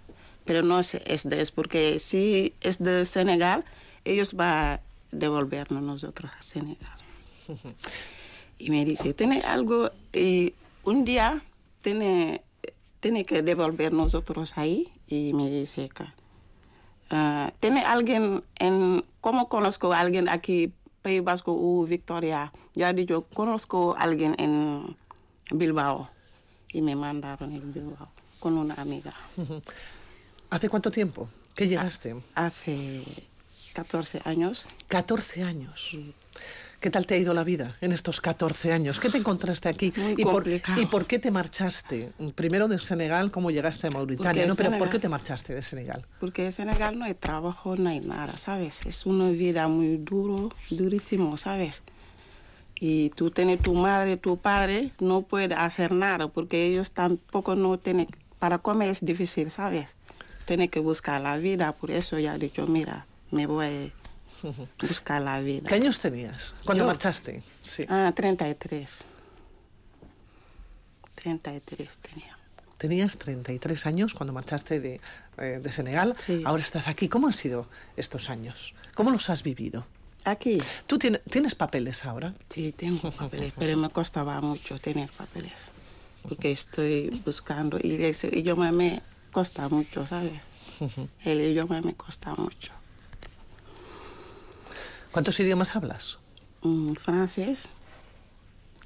Pero 0.46 0.62
no 0.62 0.82
sé, 0.84 1.04
es 1.08 1.28
de, 1.28 1.42
es 1.42 1.52
porque 1.52 2.00
si 2.00 2.54
es 2.62 2.80
de 2.80 3.06
Senegal, 3.06 3.66
ellos 4.06 4.34
van 4.34 4.50
a 4.50 4.82
devolvernos 5.12 5.82
nosotros 5.82 6.32
a 6.38 6.42
Senegal. 6.42 6.98
Y 8.58 8.70
me 8.70 8.86
dice, 8.86 9.14
tiene 9.14 9.42
algo, 9.42 9.92
y 10.14 10.54
un 10.86 11.04
día 11.04 11.44
tiene, 11.82 12.42
tiene 13.02 13.26
que 13.26 13.42
devolver 13.42 13.92
nosotros 13.92 14.58
ahí. 14.58 14.94
Y 15.08 15.34
me 15.34 15.50
dice 15.50 15.90
que, 15.90 16.06
ah, 17.10 17.52
¿tiene 17.60 17.82
alguien 17.82 18.44
en, 18.56 19.04
cómo 19.20 19.50
conozco 19.50 19.92
a 19.92 20.00
alguien 20.00 20.30
aquí, 20.30 20.72
País 21.02 21.22
Vasco 21.24 21.54
o 21.54 21.86
Victoria? 21.86 22.54
He 22.76 22.94
dicho, 22.94 23.26
conozco 23.34 23.96
a 23.98 24.04
alguien 24.04 24.36
en 24.40 24.96
Bilbao. 25.52 26.10
Y 26.70 26.82
me 26.82 26.96
mandaron 26.96 27.52
en 27.52 27.74
Bilbao 27.74 28.08
con 28.40 28.58
una 28.58 28.76
amiga. 28.76 29.14
¿Hace 30.50 30.70
cuánto 30.70 30.92
tiempo 30.92 31.30
que 31.56 31.68
llegaste? 31.68 32.16
Hace 32.36 33.04
14 33.74 34.22
años. 34.26 34.68
14 34.88 35.44
años. 35.44 35.98
¿Qué 36.80 36.92
tal 36.92 37.08
te 37.08 37.16
ha 37.16 37.18
ido 37.18 37.34
la 37.34 37.44
vida 37.44 37.76
en 37.82 37.92
estos 37.94 38.22
14 38.22 38.72
años? 38.72 39.00
¿Qué 39.00 39.10
te 39.10 39.18
encontraste 39.18 39.70
aquí? 39.70 39.92
Muy 39.98 40.14
¿Y, 40.18 40.24
por. 40.24 40.46
¿Y 40.48 40.86
por 40.86 41.08
qué 41.08 41.18
te 41.18 41.32
marchaste? 41.32 42.12
Primero 42.36 42.68
de 42.68 42.78
Senegal, 42.78 43.32
¿cómo 43.32 43.50
llegaste 43.50 43.88
a 43.88 43.92
Mauritania? 43.92 44.46
¿no? 44.46 44.56
Pero 44.56 44.70
¿por 44.70 44.78
Senegal- 44.80 44.92
qué 44.92 45.00
te 45.00 45.10
marchaste 45.10 45.56
de 45.56 45.62
Senegal? 45.62 46.06
Porque 46.20 46.46
en 46.46 46.52
Senegal 46.52 47.00
no 47.00 47.06
hay 47.06 47.16
trabajo, 47.16 47.76
no 47.76 47.90
hay 47.90 48.02
nada, 48.02 48.38
¿sabes? 48.38 48.86
Es 48.86 49.06
una 49.06 49.30
vida 49.32 49.68
muy 49.68 49.98
duro, 49.98 50.52
durísimo, 50.70 51.38
¿sabes? 51.38 51.82
Y 52.80 53.10
tú 53.12 53.32
tienes 53.32 53.62
tu 53.62 53.74
madre, 53.74 54.18
tu 54.18 54.38
padre, 54.38 54.92
no 55.00 55.22
puedes 55.24 55.58
hacer 55.58 55.92
nada 55.94 56.28
porque 56.28 56.66
ellos 56.68 56.92
tampoco 56.92 57.56
no 57.56 57.80
tienen, 57.80 58.08
para 58.38 58.58
comer 58.60 58.90
es 58.90 59.04
difícil, 59.04 59.50
¿sabes? 59.50 59.96
Tienes 60.46 60.70
que 60.70 60.80
buscar 60.80 61.22
la 61.22 61.38
vida, 61.38 61.72
por 61.74 61.92
eso 61.92 62.20
ya 62.20 62.36
he 62.36 62.40
dicho, 62.40 62.68
mira, 62.68 63.06
me 63.32 63.46
voy 63.48 63.92
a 64.44 64.48
buscar 64.88 65.22
la 65.22 65.40
vida. 65.42 65.68
¿Qué 65.68 65.76
años 65.76 66.00
tenías 66.00 66.56
cuando 66.66 66.84
Yo. 66.84 66.88
marchaste? 66.88 67.42
Sí. 67.64 67.86
Ah, 67.90 68.12
33. 68.16 69.04
33 71.16 71.98
tenía. 72.00 72.38
Tenías 72.78 73.18
33 73.18 73.86
años 73.86 74.14
cuando 74.14 74.34
marchaste 74.34 74.80
de, 74.80 75.00
eh, 75.38 75.60
de 75.62 75.72
Senegal. 75.72 76.16
Sí. 76.26 76.44
Ahora 76.46 76.62
estás 76.62 76.88
aquí. 76.88 77.08
¿Cómo 77.08 77.28
han 77.28 77.34
sido 77.34 77.68
estos 77.96 78.30
años? 78.30 78.76
¿Cómo 78.94 79.12
los 79.12 79.30
has 79.30 79.44
vivido? 79.44 79.86
Aquí, 80.26 80.62
¿Tú 80.88 80.98
tiene- 80.98 81.20
tienes 81.20 81.54
papeles 81.56 82.04
ahora? 82.04 82.34
Sí, 82.50 82.72
tengo 82.72 83.12
papeles, 83.12 83.54
pero 83.58 83.78
me 83.78 83.90
costaba 83.90 84.42
mucho 84.42 84.80
tener 84.80 85.08
papeles, 85.12 85.70
porque 86.24 86.52
estoy 86.52 87.22
buscando 87.24 87.78
y 87.82 87.94
idioma 88.32 88.72
me 88.72 89.02
cuesta 89.36 89.68
mucho, 89.68 90.06
¿sabes? 90.06 90.32
El 91.26 91.42
idioma 91.42 91.82
me 91.82 91.94
cuesta 91.94 92.34
mucho. 92.36 92.72
¿Cuántos 95.12 95.38
idiomas 95.42 95.76
hablas? 95.76 96.18
Mm, 96.62 96.94
francés 96.94 97.64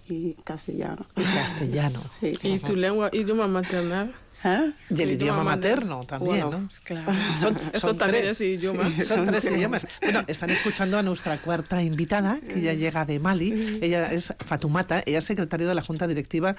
y 0.09 0.33
castellano. 0.43 1.05
Y 1.15 1.23
castellano. 1.23 1.99
Sí. 2.19 2.35
¿Y 2.41 2.57
tu 2.59 2.75
lengua, 2.75 3.09
idioma 3.13 3.47
maternal? 3.47 4.13
¿Ah? 4.43 4.65
Y 4.89 5.01
el 5.03 5.11
idioma 5.11 5.43
materno 5.43 5.97
materno. 5.99 6.03
también, 6.05 6.45
Bueno, 6.47 6.59
¿no? 6.61 6.69
Claro. 6.83 7.13
Son- 7.39 7.57
Eso 7.73 7.87
son 7.89 7.97
también 7.99 8.23
tres. 8.23 8.33
es 8.33 8.41
idioma. 8.41 8.89
Son 9.03 9.27
tres 9.27 9.45
idiomas. 9.45 9.87
Bueno, 10.01 10.23
están 10.27 10.49
escuchando 10.49 10.97
a 10.97 11.03
nuestra 11.03 11.39
cuarta 11.41 11.81
invitada, 11.83 12.39
que 12.41 12.59
ya 12.59 12.73
llega 12.73 13.05
de 13.05 13.19
Mali. 13.19 13.79
Ella 13.83 14.11
es 14.11 14.33
Fatumata, 14.45 15.03
ella 15.05 15.19
es 15.19 15.25
secretaria 15.25 15.67
de 15.67 15.75
la 15.75 15.83
Junta 15.83 16.07
Directiva, 16.07 16.55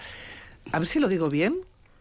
a 0.73 0.79
ver 0.79 0.87
si 0.87 1.01
lo 1.01 1.09
digo 1.09 1.29
bien, 1.29 1.57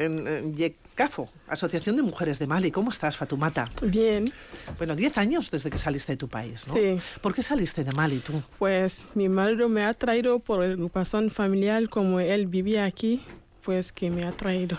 en, 0.10 0.56
Yecafo, 0.56 1.30
Asociación 1.48 1.96
de 1.98 2.02
Mujeres 2.02 2.40
de 2.40 2.48
Mali. 2.48 2.72
¿Cómo 2.72 2.90
estás, 2.90 3.18
Fatumata? 3.18 3.70
Bien, 3.84 4.32
Bueno, 4.78 4.96
diez 4.96 5.18
años 5.18 5.52
desde 5.52 5.70
que 5.70 5.78
saliste 5.78 6.14
de 6.14 6.18
tu 6.18 6.30
país, 6.30 6.68
¿no? 6.68 6.74
Sí. 6.74 7.00
¿Por 7.22 7.34
qué 7.36 7.44
saliste 7.44 7.84
de 7.84 7.92
Mali 7.92 8.20
tú? 8.20 8.42
pues 8.58 9.10
mi 9.14 9.28
marido 9.30 9.68
me 9.70 9.84
ha 9.84 9.94
traído 9.94 10.40
por 10.40 10.64
agrupación 10.64 11.30
familiar, 11.30 11.90
como 11.90 12.20
él 12.22 12.48
vivía 12.48 12.86
aquí, 12.86 13.22
pues 13.62 13.92
que 13.92 14.10
me 14.10 14.24
ha 14.24 14.32
traído. 14.32 14.78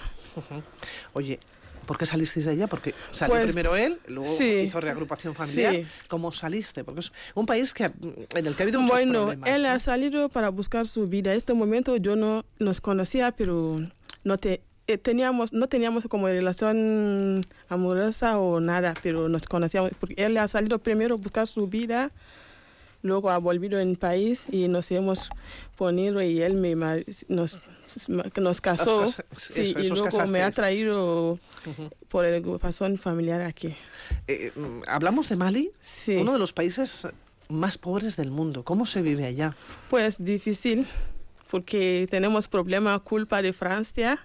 Oye, 1.12 1.38
¿por 1.84 1.98
qué 1.98 2.06
salisteis 2.06 2.46
de 2.46 2.52
allá? 2.52 2.66
Porque 2.66 2.94
salió 3.10 3.34
Pues, 3.34 3.44
primero 3.44 3.76
él, 3.76 3.98
luego 4.08 4.24
sí. 4.38 4.60
hizo 4.62 4.80
reagrupación 4.80 5.34
familiar. 5.34 5.74
Sí. 5.74 5.86
¿Cómo 6.08 6.32
saliste? 6.32 6.82
Porque 6.82 7.00
es 7.00 7.12
un 7.34 7.44
país 7.44 7.74
que, 7.74 7.84
en 7.84 8.46
el 8.46 8.54
que 8.56 8.62
ha 8.62 8.64
habido 8.64 8.80
muchos 8.80 8.96
Bueno, 8.96 9.26
problemas. 9.26 9.50
él 9.50 9.62
¿no? 9.64 9.68
ha 9.68 9.78
salido 9.80 10.28
para 10.30 10.48
buscar 10.48 10.86
su 10.86 11.08
vida. 11.08 11.32
En 11.32 11.36
este 11.36 11.52
momento 11.52 11.96
yo 11.98 12.16
no 12.16 12.46
nos 12.58 12.80
conocía, 12.80 13.32
pero 13.32 13.80
no 14.24 14.38
te 14.38 14.62
eh, 14.92 14.98
teníamos 14.98 15.52
no 15.52 15.68
teníamos 15.68 16.06
como 16.08 16.28
relación 16.28 17.40
amorosa 17.68 18.38
o 18.38 18.60
nada, 18.60 18.94
pero 19.02 19.28
nos 19.28 19.46
conocíamos 19.46 19.92
porque 19.98 20.14
él 20.24 20.36
ha 20.36 20.48
salido 20.48 20.78
primero 20.78 21.14
a 21.14 21.18
buscar 21.18 21.46
su 21.46 21.66
vida, 21.66 22.10
luego 23.02 23.30
ha 23.30 23.38
volvido 23.38 23.78
en 23.78 23.96
país 23.96 24.44
y 24.50 24.68
nos 24.68 24.90
hemos 24.90 25.30
ponido 25.76 26.20
y 26.22 26.42
él 26.42 26.54
me 26.54 26.74
nos 27.28 27.58
nos 28.36 28.60
casó, 28.60 29.08
sí, 29.36 29.62
eso, 29.62 29.80
y 29.80 29.88
luego 29.88 30.26
me 30.30 30.42
ha 30.42 30.50
traído 30.50 31.38
por 32.08 32.24
el 32.24 32.34
agrupación 32.36 32.98
familiar 32.98 33.40
aquí. 33.40 33.74
Eh, 34.28 34.52
hablamos 34.86 35.28
de 35.28 35.36
Mali, 35.36 35.70
Sí. 35.80 36.16
uno 36.16 36.32
de 36.34 36.38
los 36.38 36.52
países 36.52 37.06
más 37.48 37.78
pobres 37.78 38.16
del 38.16 38.30
mundo. 38.30 38.62
¿Cómo 38.64 38.86
se 38.86 39.02
vive 39.02 39.26
allá? 39.26 39.56
Pues 39.88 40.22
difícil, 40.24 40.86
porque 41.50 42.06
tenemos 42.10 42.46
problema 42.46 42.96
culpa 43.00 43.42
de 43.42 43.52
Francia, 43.52 44.24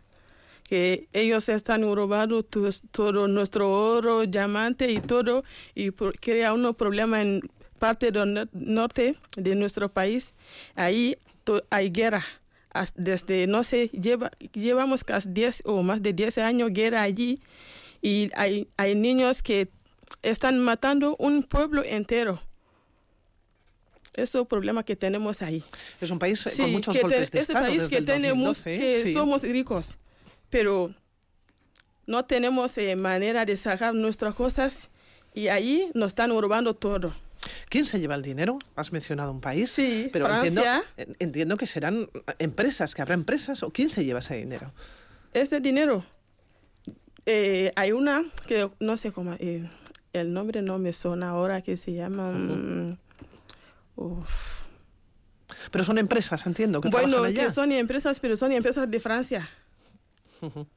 que 0.67 1.07
ellos 1.13 1.47
están 1.49 1.81
robando 1.83 2.43
tu- 2.43 2.69
todo 2.91 3.27
nuestro 3.27 3.71
oro, 3.71 4.25
diamante 4.25 4.91
y 4.91 4.99
todo, 4.99 5.43
y 5.75 5.91
por- 5.91 6.19
crea 6.19 6.53
un 6.53 6.73
problema 6.73 7.21
en 7.21 7.41
parte 7.79 8.11
del 8.11 8.33
no- 8.33 8.49
norte 8.53 9.15
de 9.37 9.55
nuestro 9.55 9.89
país. 9.89 10.33
Ahí 10.75 11.17
to- 11.43 11.63
hay 11.69 11.89
guerra. 11.91 12.23
As- 12.73 12.93
Desde, 12.95 13.47
no 13.47 13.63
sé, 13.63 13.89
lleva, 13.89 14.31
llevamos 14.53 15.03
casi 15.03 15.29
10 15.29 15.61
o 15.65 15.81
más 15.83 16.01
de 16.01 16.11
10 16.13 16.37
años 16.39 16.71
guerra 16.73 17.03
allí 17.03 17.39
y 18.01 18.29
hay, 18.35 18.67
hay 18.75 18.95
niños 18.95 19.41
que 19.41 19.69
están 20.23 20.59
matando 20.59 21.15
un 21.19 21.43
pueblo 21.43 21.83
entero. 21.85 22.41
Eso 24.13 24.39
es 24.39 24.41
el 24.43 24.47
problema 24.47 24.83
que 24.83 24.95
tenemos 24.95 25.41
ahí. 25.41 25.63
Es 25.99 26.09
un 26.09 26.19
país 26.19 26.45
eh, 26.47 26.49
Sí, 26.49 26.61
con 26.61 26.71
muchos 26.71 26.95
que 26.95 27.01
golpes 27.01 27.17
de 27.31 27.39
este 27.39 27.51
Estado 27.53 27.65
país 27.67 27.79
desde 27.81 27.89
que 27.91 27.97
el 27.97 28.05
tenemos, 28.05 28.57
2012, 28.63 28.77
que 28.77 29.05
sí. 29.07 29.13
somos 29.13 29.41
ricos, 29.43 29.97
pero 30.55 30.93
no 32.07 32.23
tenemos 32.23 32.77
eh, 32.77 32.95
manera 32.95 33.43
de 33.45 33.57
sacar 33.57 33.93
nuestras 33.93 34.33
cosas 34.35 34.89
y 35.33 35.49
ahí 35.49 35.91
nos 35.93 36.07
están 36.13 36.29
robando 36.29 36.73
todo. 36.73 37.13
¿Quién 37.67 37.83
se 37.83 37.99
lleva 37.99 38.15
el 38.15 38.21
dinero? 38.21 38.57
Has 38.77 38.93
mencionado 38.93 39.31
un 39.31 39.41
país. 39.41 39.69
Sí, 39.69 40.09
pero 40.13 40.33
entiendo, 40.33 40.61
Francia. 40.61 40.89
en- 40.95 41.15
entiendo 41.19 41.57
que 41.57 41.65
serán 41.67 42.09
empresas, 42.39 42.95
que 42.95 43.01
habrá 43.01 43.15
empresas. 43.15 43.63
¿O 43.63 43.69
quién 43.71 43.89
se 43.89 44.05
lleva 44.05 44.19
ese 44.19 44.37
dinero? 44.37 44.71
Ese 45.33 45.59
dinero, 45.59 46.05
eh, 47.25 47.73
hay 47.75 47.91
una 47.91 48.23
que 48.47 48.69
no 48.79 48.95
sé 48.95 49.11
cómo, 49.11 49.33
eh, 49.39 49.69
el 50.13 50.31
nombre 50.31 50.61
no 50.61 50.77
me 50.79 50.93
suena 50.93 51.31
ahora, 51.31 51.61
que 51.61 51.75
se 51.75 51.91
llama... 51.91 52.31
uf. 53.97 54.61
Pero 55.71 55.83
son 55.83 55.97
empresas, 55.97 56.45
entiendo, 56.45 56.79
que 56.79 56.87
Bueno, 56.89 57.09
trabajan 57.09 57.31
allá. 57.35 57.43
que 57.47 57.51
son 57.53 57.71
empresas, 57.73 58.21
pero 58.21 58.37
son 58.37 58.53
empresas 58.53 58.89
de 58.89 58.99
Francia. 59.01 59.49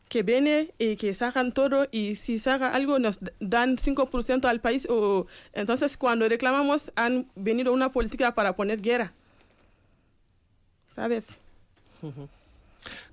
Que 0.08 0.22
viene 0.22 0.72
y 0.78 0.96
que 0.96 1.12
sacan 1.14 1.52
todo 1.52 1.86
y 1.90 2.14
si 2.14 2.38
saca 2.38 2.74
algo 2.74 2.98
nos 2.98 3.20
dan 3.40 3.76
5% 3.76 4.46
al 4.46 4.60
país. 4.60 4.86
O, 4.90 5.26
entonces 5.52 5.96
cuando 5.96 6.28
reclamamos 6.28 6.90
han 6.96 7.26
venido 7.34 7.72
una 7.72 7.92
política 7.92 8.34
para 8.34 8.56
poner 8.56 8.80
guerra. 8.80 9.12
¿Sabes? 10.94 11.26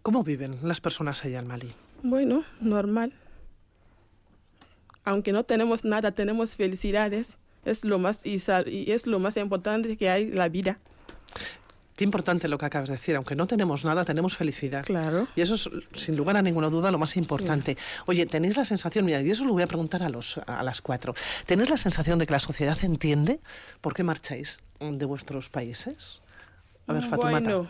¿Cómo 0.02 0.24
viven 0.24 0.60
las 0.64 0.80
personas 0.82 1.24
allá 1.26 1.40
en 1.40 1.48
Mali? 1.48 1.74
Bueno, 2.04 2.44
normal. 2.62 3.14
Aunque 5.04 5.32
no 5.32 5.44
tenemos 5.44 5.86
nada, 5.86 6.12
tenemos 6.12 6.56
felicidades. 6.56 7.38
Es 7.64 7.84
lo 7.84 8.00
más, 8.00 8.26
y, 8.26 8.38
y 8.68 8.92
es 8.92 9.08
lo 9.08 9.20
más 9.20 9.38
importante 9.38 9.98
que 9.98 10.10
hay 10.10 10.32
la 10.32 10.50
vida. 10.50 10.80
Qué 11.96 12.04
importante 12.04 12.48
lo 12.48 12.58
que 12.58 12.66
acabas 12.66 12.90
de 12.90 12.96
decir. 12.96 13.16
Aunque 13.16 13.36
no 13.36 13.48
tenemos 13.48 13.86
nada, 13.86 14.04
tenemos 14.04 14.36
felicidad. 14.36 14.86
Claro. 14.86 15.28
Y 15.36 15.42
eso 15.42 15.56
es, 15.56 15.70
sin 15.94 16.18
lugar 16.18 16.36
a 16.36 16.42
ninguna 16.42 16.70
duda, 16.70 16.92
lo 16.92 16.98
más 16.98 17.16
importante. 17.16 17.78
Oye, 18.06 18.26
¿tenéis 18.26 18.58
la 18.58 18.66
sensación, 18.66 19.06
mira, 19.06 19.22
y 19.22 19.32
eso 19.32 19.46
lo 19.46 19.54
voy 19.54 19.64
a 19.64 19.68
preguntar 19.68 20.04
a, 20.04 20.10
los, 20.10 20.38
a 20.46 20.62
las 20.64 20.82
cuatro, 20.82 21.16
¿tenéis 21.46 21.70
la 21.70 21.78
sensación 21.78 22.20
de 22.20 22.26
que 22.26 22.34
la 22.34 22.40
sociedad 22.40 22.78
entiende 22.84 23.40
por 23.82 23.94
qué 23.94 24.04
marcháis 24.04 24.60
de 24.80 25.06
vuestros 25.06 25.50
países? 25.50 26.20
A 26.88 26.94
ver, 26.94 27.04
Fatumata. 27.04 27.40
Bueno, 27.40 27.68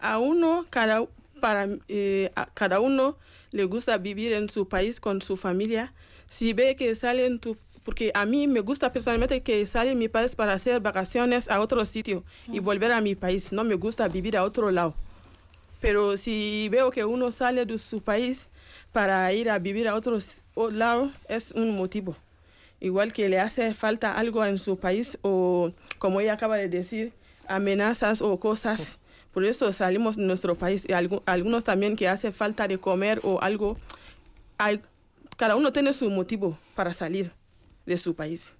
a 0.00 0.18
uno, 0.18 0.66
cada, 0.70 1.04
para, 1.40 1.68
eh, 1.88 2.30
a 2.36 2.46
cada 2.46 2.80
uno 2.80 3.16
le 3.50 3.64
gusta 3.64 3.98
vivir 3.98 4.32
en 4.32 4.48
su 4.48 4.68
país 4.68 5.00
con 5.00 5.22
su 5.22 5.36
familia. 5.36 5.92
Si 6.28 6.52
ve 6.52 6.76
que 6.76 6.94
salen 6.94 7.38
tu 7.38 7.56
porque 7.88 8.10
a 8.12 8.26
mí 8.26 8.46
me 8.46 8.60
gusta 8.60 8.92
personalmente 8.92 9.40
que 9.42 9.64
sale 9.66 9.94
mi 9.94 10.08
país 10.10 10.36
para 10.36 10.52
hacer 10.52 10.78
vacaciones 10.78 11.48
a 11.48 11.58
otro 11.58 11.82
sitio 11.86 12.22
y 12.46 12.58
volver 12.58 12.92
a 12.92 13.00
mi 13.00 13.14
país. 13.14 13.50
No 13.50 13.64
me 13.64 13.76
gusta 13.76 14.06
vivir 14.08 14.36
a 14.36 14.44
otro 14.44 14.70
lado. 14.70 14.92
Pero 15.80 16.18
si 16.18 16.68
veo 16.70 16.90
que 16.90 17.06
uno 17.06 17.30
sale 17.30 17.64
de 17.64 17.78
su 17.78 18.02
país 18.02 18.48
para 18.92 19.32
ir 19.32 19.48
a 19.48 19.58
vivir 19.58 19.88
a 19.88 19.94
otro 19.94 20.18
lado, 20.70 21.10
es 21.30 21.52
un 21.52 21.74
motivo. 21.78 22.14
Igual 22.78 23.14
que 23.14 23.26
le 23.30 23.40
hace 23.40 23.72
falta 23.72 24.18
algo 24.18 24.44
en 24.44 24.58
su 24.58 24.76
país 24.76 25.16
o, 25.22 25.72
como 25.98 26.20
ella 26.20 26.34
acaba 26.34 26.58
de 26.58 26.68
decir, 26.68 27.14
amenazas 27.46 28.20
o 28.20 28.38
cosas. 28.38 28.98
Por 29.32 29.46
eso 29.46 29.72
salimos 29.72 30.16
de 30.18 30.24
nuestro 30.24 30.56
país. 30.56 30.84
Y 30.86 30.92
algu- 30.92 31.22
algunos 31.24 31.64
también 31.64 31.96
que 31.96 32.06
hace 32.06 32.32
falta 32.32 32.68
de 32.68 32.76
comer 32.76 33.20
o 33.22 33.40
algo. 33.40 33.78
Hay, 34.58 34.82
cada 35.38 35.56
uno 35.56 35.72
tiene 35.72 35.94
su 35.94 36.10
motivo 36.10 36.58
para 36.74 36.92
salir 36.92 37.32
de 37.88 37.96
su 37.96 38.14
país. 38.14 38.54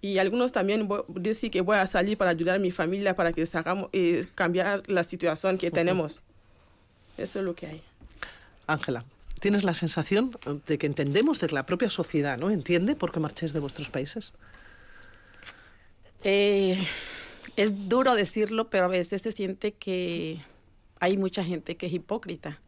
Y 0.00 0.18
algunos 0.18 0.52
también 0.52 0.88
dicen 1.08 1.50
que 1.50 1.60
voy 1.60 1.76
a 1.76 1.86
salir 1.86 2.16
para 2.16 2.30
ayudar 2.30 2.56
a 2.56 2.58
mi 2.60 2.70
familia 2.70 3.16
para 3.16 3.32
que 3.32 3.44
sacamos, 3.46 3.88
eh, 3.92 4.24
cambiar 4.34 4.82
la 4.86 5.02
situación 5.02 5.58
que 5.58 5.72
tenemos. 5.72 6.22
Eso 7.16 7.40
es 7.40 7.44
lo 7.44 7.54
que 7.54 7.66
hay. 7.66 7.82
Ángela, 8.68 9.04
¿tienes 9.40 9.64
la 9.64 9.74
sensación 9.74 10.30
de 10.66 10.78
que 10.78 10.86
entendemos, 10.86 11.40
de 11.40 11.48
que 11.48 11.54
la 11.54 11.66
propia 11.66 11.90
sociedad 11.90 12.38
no 12.38 12.50
entiende 12.50 12.94
por 12.94 13.10
qué 13.10 13.18
marcháis 13.18 13.52
de 13.52 13.58
vuestros 13.58 13.90
países? 13.90 14.32
Eh, 16.22 16.86
es 17.56 17.88
duro 17.88 18.14
decirlo, 18.14 18.68
pero 18.70 18.84
a 18.84 18.88
veces 18.88 19.22
se 19.22 19.32
siente 19.32 19.72
que 19.72 20.44
hay 21.00 21.16
mucha 21.16 21.42
gente 21.42 21.76
que 21.76 21.86
es 21.86 21.92
hipócrita. 21.92 22.60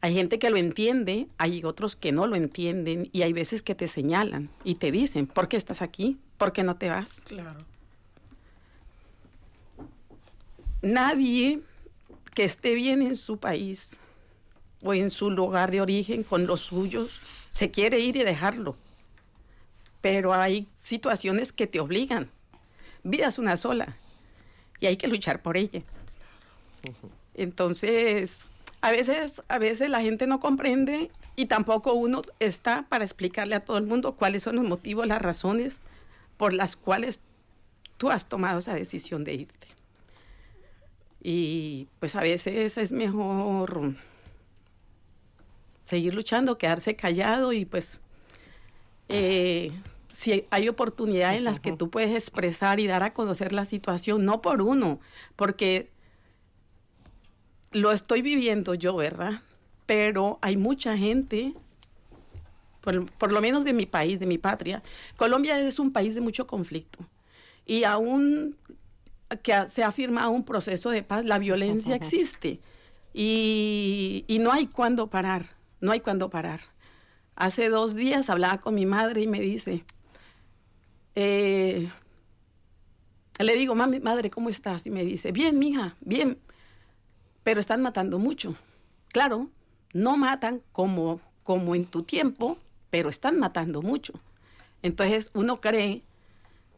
Hay 0.00 0.14
gente 0.14 0.38
que 0.38 0.50
lo 0.50 0.56
entiende, 0.56 1.26
hay 1.38 1.64
otros 1.64 1.96
que 1.96 2.12
no 2.12 2.26
lo 2.26 2.36
entienden 2.36 3.08
y 3.12 3.22
hay 3.22 3.32
veces 3.32 3.62
que 3.62 3.74
te 3.74 3.88
señalan 3.88 4.48
y 4.62 4.76
te 4.76 4.92
dicen, 4.92 5.26
¿por 5.26 5.48
qué 5.48 5.56
estás 5.56 5.82
aquí? 5.82 6.18
¿Por 6.36 6.52
qué 6.52 6.62
no 6.62 6.76
te 6.76 6.88
vas? 6.88 7.22
Claro. 7.22 7.58
Nadie 10.82 11.60
que 12.34 12.44
esté 12.44 12.74
bien 12.74 13.02
en 13.02 13.16
su 13.16 13.38
país 13.38 13.98
o 14.82 14.94
en 14.94 15.10
su 15.10 15.30
lugar 15.30 15.72
de 15.72 15.80
origen 15.80 16.22
con 16.22 16.46
los 16.46 16.60
suyos 16.60 17.20
se 17.50 17.72
quiere 17.72 17.98
ir 17.98 18.16
y 18.16 18.22
dejarlo. 18.22 18.76
Pero 20.00 20.32
hay 20.32 20.68
situaciones 20.78 21.52
que 21.52 21.66
te 21.66 21.80
obligan. 21.80 22.30
Vida 23.02 23.26
es 23.26 23.38
una 23.38 23.56
sola 23.56 23.96
y 24.78 24.86
hay 24.86 24.96
que 24.96 25.08
luchar 25.08 25.42
por 25.42 25.56
ella. 25.56 25.82
Entonces, 27.34 28.46
a 28.80 28.90
veces, 28.90 29.42
a 29.48 29.58
veces 29.58 29.90
la 29.90 30.00
gente 30.00 30.26
no 30.26 30.40
comprende 30.40 31.10
y 31.36 31.46
tampoco 31.46 31.92
uno 31.92 32.22
está 32.40 32.86
para 32.88 33.04
explicarle 33.04 33.54
a 33.54 33.64
todo 33.64 33.78
el 33.78 33.86
mundo 33.86 34.14
cuáles 34.14 34.42
son 34.42 34.56
los 34.56 34.64
motivos, 34.64 35.06
las 35.06 35.20
razones 35.20 35.80
por 36.36 36.52
las 36.52 36.76
cuales 36.76 37.20
tú 37.96 38.10
has 38.10 38.28
tomado 38.28 38.58
esa 38.60 38.74
decisión 38.74 39.24
de 39.24 39.34
irte. 39.34 39.66
Y 41.20 41.88
pues 41.98 42.14
a 42.14 42.20
veces 42.20 42.78
es 42.78 42.92
mejor 42.92 43.94
seguir 45.84 46.14
luchando, 46.14 46.58
quedarse 46.58 46.94
callado 46.94 47.52
y 47.52 47.64
pues 47.64 48.00
eh, 49.08 49.72
si 50.12 50.46
hay 50.50 50.68
oportunidades 50.68 51.38
en 51.38 51.44
las 51.44 51.60
que 51.60 51.72
tú 51.72 51.90
puedes 51.90 52.10
expresar 52.10 52.78
y 52.78 52.86
dar 52.86 53.02
a 53.02 53.12
conocer 53.12 53.52
la 53.52 53.64
situación, 53.64 54.24
no 54.24 54.42
por 54.42 54.62
uno, 54.62 55.00
porque 55.34 55.90
lo 57.80 57.92
estoy 57.92 58.22
viviendo 58.22 58.74
yo, 58.74 58.96
¿verdad? 58.96 59.42
Pero 59.86 60.38
hay 60.42 60.56
mucha 60.56 60.96
gente, 60.96 61.54
por, 62.80 63.10
por 63.12 63.32
lo 63.32 63.40
menos 63.40 63.64
de 63.64 63.72
mi 63.72 63.86
país, 63.86 64.18
de 64.20 64.26
mi 64.26 64.38
patria, 64.38 64.82
Colombia 65.16 65.58
es 65.60 65.78
un 65.78 65.92
país 65.92 66.14
de 66.14 66.20
mucho 66.20 66.46
conflicto. 66.46 66.98
Y 67.66 67.84
aún 67.84 68.56
que 69.42 69.66
se 69.66 69.82
ha 69.82 69.92
firmado 69.92 70.30
un 70.30 70.44
proceso 70.44 70.90
de 70.90 71.02
paz, 71.02 71.24
la 71.24 71.38
violencia 71.38 71.94
existe. 71.94 72.60
Y, 73.12 74.24
y 74.26 74.38
no 74.38 74.52
hay 74.52 74.66
cuándo 74.66 75.08
parar, 75.08 75.56
no 75.80 75.92
hay 75.92 76.00
cuándo 76.00 76.30
parar. 76.30 76.60
Hace 77.36 77.68
dos 77.68 77.94
días 77.94 78.30
hablaba 78.30 78.58
con 78.58 78.74
mi 78.74 78.86
madre 78.86 79.22
y 79.22 79.26
me 79.26 79.40
dice, 79.40 79.84
eh, 81.14 81.90
le 83.38 83.56
digo, 83.56 83.74
mami, 83.74 84.00
madre, 84.00 84.30
¿cómo 84.30 84.48
estás? 84.48 84.86
Y 84.86 84.90
me 84.90 85.04
dice, 85.04 85.32
bien, 85.32 85.58
mija, 85.58 85.96
bien, 86.00 86.38
pero 87.48 87.60
están 87.60 87.80
matando 87.80 88.18
mucho. 88.18 88.56
Claro, 89.10 89.48
no 89.94 90.18
matan 90.18 90.60
como, 90.70 91.18
como 91.44 91.74
en 91.74 91.86
tu 91.86 92.02
tiempo, 92.02 92.58
pero 92.90 93.08
están 93.08 93.38
matando 93.38 93.80
mucho. 93.80 94.12
Entonces 94.82 95.30
uno 95.32 95.58
cree 95.58 96.02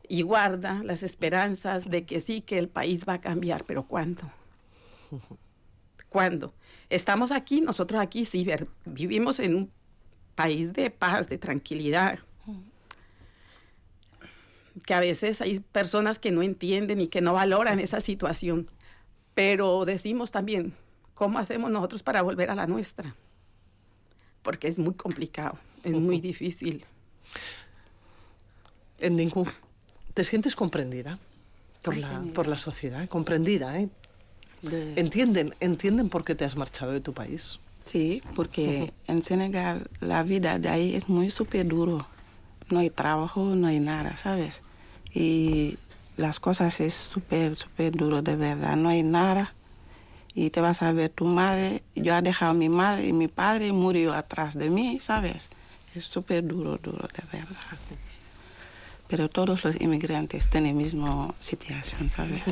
y 0.07 0.23
guarda 0.23 0.81
las 0.85 1.03
esperanzas 1.03 1.91
de 1.91 2.05
que 2.07 2.21
sí, 2.21 2.41
que 2.41 2.57
el 2.57 2.69
país 2.69 3.05
va 3.05 3.15
a 3.15 3.21
cambiar, 3.21 3.65
pero 3.65 3.83
¿cuándo? 3.83 4.31
¿Cuándo? 6.09 6.55
Estamos 6.89 7.33
aquí, 7.33 7.61
nosotros 7.61 8.01
aquí 8.01 8.25
sí 8.25 8.45
ver- 8.45 8.69
vivimos 8.85 9.41
en 9.41 9.57
un 9.57 9.73
país 10.37 10.73
de 10.73 10.89
paz, 10.91 11.29
de 11.29 11.39
tranquilidad, 11.39 12.21
que 14.87 14.95
a 14.95 15.01
veces 15.01 15.43
hay 15.43 15.59
personas 15.59 16.21
que 16.21 16.31
no 16.31 16.43
entienden 16.43 17.01
y 17.01 17.09
que 17.09 17.21
no 17.21 17.33
valoran 17.33 17.81
esa 17.81 17.99
situación, 17.99 18.69
pero 19.35 19.85
decimos 19.85 20.31
también, 20.33 20.75
¿cómo 21.15 21.39
hacemos 21.39 21.71
nosotros 21.71 22.03
para 22.03 22.23
volver 22.23 22.51
a 22.51 22.55
la 22.55 22.67
nuestra? 22.67 23.15
Porque 24.43 24.69
es 24.69 24.79
muy 24.79 24.95
complicado, 24.95 25.59
es 25.85 25.95
muy 25.95 26.21
difícil. 26.21 26.85
En 28.99 29.17
ningún... 29.17 29.49
¿Te 30.15 30.25
sientes 30.25 30.55
comprendida 30.57 31.19
por 31.83 31.97
la, 31.97 32.23
por 32.35 32.47
la 32.49 32.57
sociedad? 32.57 33.09
Comprendida, 33.09 33.79
¿eh? 33.79 33.89
De- 34.63 35.01
¿Entienden, 35.01 35.55
¿Entienden 35.61 36.11
por 36.11 36.25
qué 36.25 36.35
te 36.35 36.45
has 36.45 36.57
marchado 36.57 36.93
de 36.93 37.01
tu 37.01 37.15
país? 37.15 37.61
Sí, 37.85 38.23
porque 38.35 38.93
en 39.07 39.23
Senegal 39.23 39.89
la 40.01 40.23
vida 40.23 40.59
de 40.59 40.69
ahí 40.69 40.95
es 40.95 41.09
muy 41.09 41.31
súper 41.31 41.67
duro. 41.67 42.07
No 42.69 42.79
hay 42.81 42.91
trabajo, 42.91 43.57
no 43.57 43.67
hay 43.69 43.81
nada, 43.81 44.17
¿sabes? 44.17 44.63
Y 45.15 45.79
las 46.21 46.39
cosas 46.41 46.81
es 46.81 46.95
súper, 46.95 47.57
súper 47.57 47.93
duro, 47.93 48.23
de 48.23 48.37
verdad. 48.37 48.77
No 48.77 48.89
hay 48.89 49.03
nada. 49.03 49.55
Y 50.35 50.51
te 50.51 50.61
vas 50.61 50.83
a 50.83 50.93
ver 50.93 51.11
tu 51.11 51.25
madre. 51.25 51.83
Yo 51.97 52.17
he 52.17 52.23
dejado 52.23 52.53
a 52.53 52.55
mi 52.55 52.69
madre 52.69 53.07
y 53.09 53.13
mi 53.13 53.27
padre 53.29 53.73
murió 53.73 54.13
atrás 54.15 54.55
de 54.57 54.71
mí, 54.71 54.99
¿sabes? 55.01 55.49
Es 55.95 56.05
súper 56.05 56.47
duro, 56.47 56.77
duro, 56.79 57.09
de 57.09 57.39
verdad. 57.39 57.57
Pero 59.09 59.29
todos 59.29 59.65
los 59.65 59.81
inmigrantes 59.81 60.49
tienen 60.49 60.77
la 60.77 60.83
misma 60.83 61.35
situación, 61.41 62.09
¿sabes? 62.09 62.43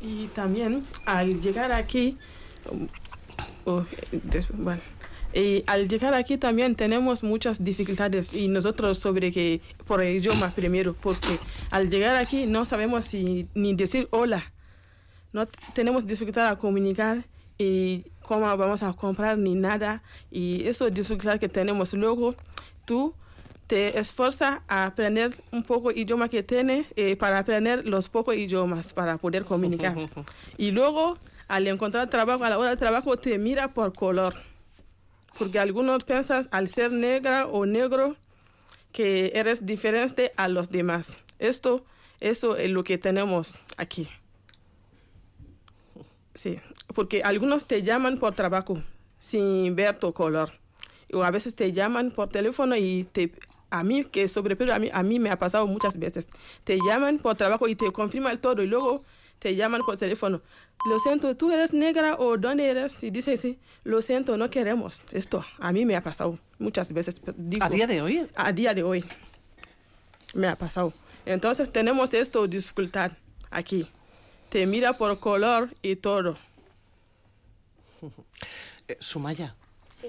Y 0.00 0.28
también 0.28 0.86
al 1.04 1.40
llegar 1.42 1.72
aquí, 1.72 2.16
oh, 3.66 3.84
des- 4.12 4.48
bueno, 4.50 4.80
y 5.34 5.64
al 5.66 5.88
llegar 5.88 6.14
aquí 6.14 6.36
también 6.36 6.76
tenemos 6.76 7.24
muchas 7.24 7.64
dificultades 7.64 8.32
y 8.32 8.48
nosotros 8.48 8.98
sobre 8.98 9.32
que 9.32 9.60
por 9.84 10.00
el 10.02 10.16
idioma 10.16 10.54
primero, 10.54 10.94
porque 10.94 11.38
al 11.70 11.90
llegar 11.90 12.14
aquí 12.16 12.46
no 12.46 12.64
sabemos 12.64 13.04
si, 13.04 13.48
ni 13.54 13.74
decir 13.74 14.06
hola, 14.10 14.52
no 15.32 15.46
tenemos 15.74 16.06
dificultad 16.06 16.46
a 16.46 16.56
comunicar 16.56 17.24
y 17.58 18.04
cómo 18.22 18.56
vamos 18.56 18.82
a 18.84 18.92
comprar 18.92 19.36
ni 19.36 19.56
nada 19.56 20.02
y 20.30 20.66
eso 20.68 20.86
es 20.86 20.94
dificultad 20.94 21.40
que 21.40 21.48
tenemos. 21.48 21.92
Luego 21.94 22.36
tú 22.84 23.14
te 23.66 23.98
esfuerzas 23.98 24.60
a 24.68 24.86
aprender 24.86 25.36
un 25.50 25.64
poco 25.64 25.90
idioma 25.90 26.28
que 26.28 26.44
tiene 26.44 26.86
eh, 26.94 27.16
para 27.16 27.40
aprender 27.40 27.86
los 27.86 28.08
pocos 28.08 28.36
idiomas 28.36 28.92
para 28.92 29.18
poder 29.18 29.44
comunicar. 29.44 29.96
y 30.58 30.70
luego 30.70 31.18
al 31.48 31.66
encontrar 31.66 32.08
trabajo, 32.08 32.44
a 32.44 32.50
la 32.50 32.58
hora 32.58 32.70
de 32.70 32.76
trabajo 32.76 33.16
te 33.16 33.38
mira 33.38 33.74
por 33.74 33.92
color. 33.92 34.34
Porque 35.38 35.58
algunos 35.58 36.04
piensan 36.04 36.48
al 36.50 36.68
ser 36.68 36.92
negra 36.92 37.46
o 37.46 37.66
negro 37.66 38.16
que 38.92 39.32
eres 39.34 39.66
diferente 39.66 40.32
a 40.36 40.48
los 40.48 40.70
demás. 40.70 41.16
Esto, 41.38 41.84
eso 42.20 42.56
es 42.56 42.70
lo 42.70 42.84
que 42.84 42.98
tenemos 42.98 43.56
aquí. 43.76 44.08
Sí, 46.34 46.60
porque 46.94 47.22
algunos 47.22 47.66
te 47.66 47.82
llaman 47.82 48.18
por 48.18 48.34
trabajo 48.34 48.78
sin 49.18 49.74
ver 49.74 49.98
tu 49.98 50.12
color. 50.12 50.50
O 51.12 51.22
a 51.22 51.30
veces 51.30 51.54
te 51.54 51.72
llaman 51.72 52.10
por 52.10 52.28
teléfono 52.28 52.76
y 52.76 53.04
te, 53.04 53.32
a 53.70 53.82
mí, 53.82 54.04
que 54.04 54.28
sobre 54.28 54.56
pero 54.56 54.74
a 54.74 54.78
mí, 54.78 54.90
a 54.92 55.02
mí 55.02 55.18
me 55.18 55.30
ha 55.30 55.38
pasado 55.38 55.66
muchas 55.66 55.98
veces. 55.98 56.28
Te 56.64 56.78
llaman 56.86 57.18
por 57.18 57.36
trabajo 57.36 57.68
y 57.68 57.74
te 57.74 57.90
confirman 57.92 58.38
todo 58.38 58.62
y 58.62 58.66
luego 58.66 59.02
te 59.38 59.54
llaman 59.56 59.82
por 59.84 59.96
teléfono. 59.96 60.40
Lo 60.88 60.98
siento, 60.98 61.36
¿tú 61.36 61.50
eres 61.50 61.72
negra 61.72 62.16
o 62.18 62.36
dónde 62.36 62.68
eres? 62.68 63.02
Y 63.02 63.10
dices, 63.10 63.40
sí, 63.40 63.58
lo 63.84 64.02
siento, 64.02 64.36
no 64.36 64.50
queremos 64.50 65.02
esto. 65.12 65.44
A 65.58 65.72
mí 65.72 65.84
me 65.84 65.96
ha 65.96 66.02
pasado 66.02 66.38
muchas 66.58 66.92
veces. 66.92 67.16
digo, 67.36 67.64
¿A 67.64 67.68
día 67.68 67.86
de 67.86 68.02
hoy? 68.02 68.28
a 68.34 68.52
día 68.52 68.74
de 68.74 68.82
hoy 68.82 69.04
me 70.34 70.48
ha 70.48 70.56
pasado. 70.56 70.92
Entonces 71.26 71.72
tenemos 71.72 72.12
esto 72.12 72.46
dificultad 72.46 73.12
aquí. 73.50 73.88
Te 74.50 74.66
mira 74.66 74.98
por 74.98 75.18
color 75.20 75.70
y 75.82 75.96
todo. 75.96 76.36
Eh, 78.88 78.98
Sumaya, 79.00 79.54
Sí. 79.94 80.08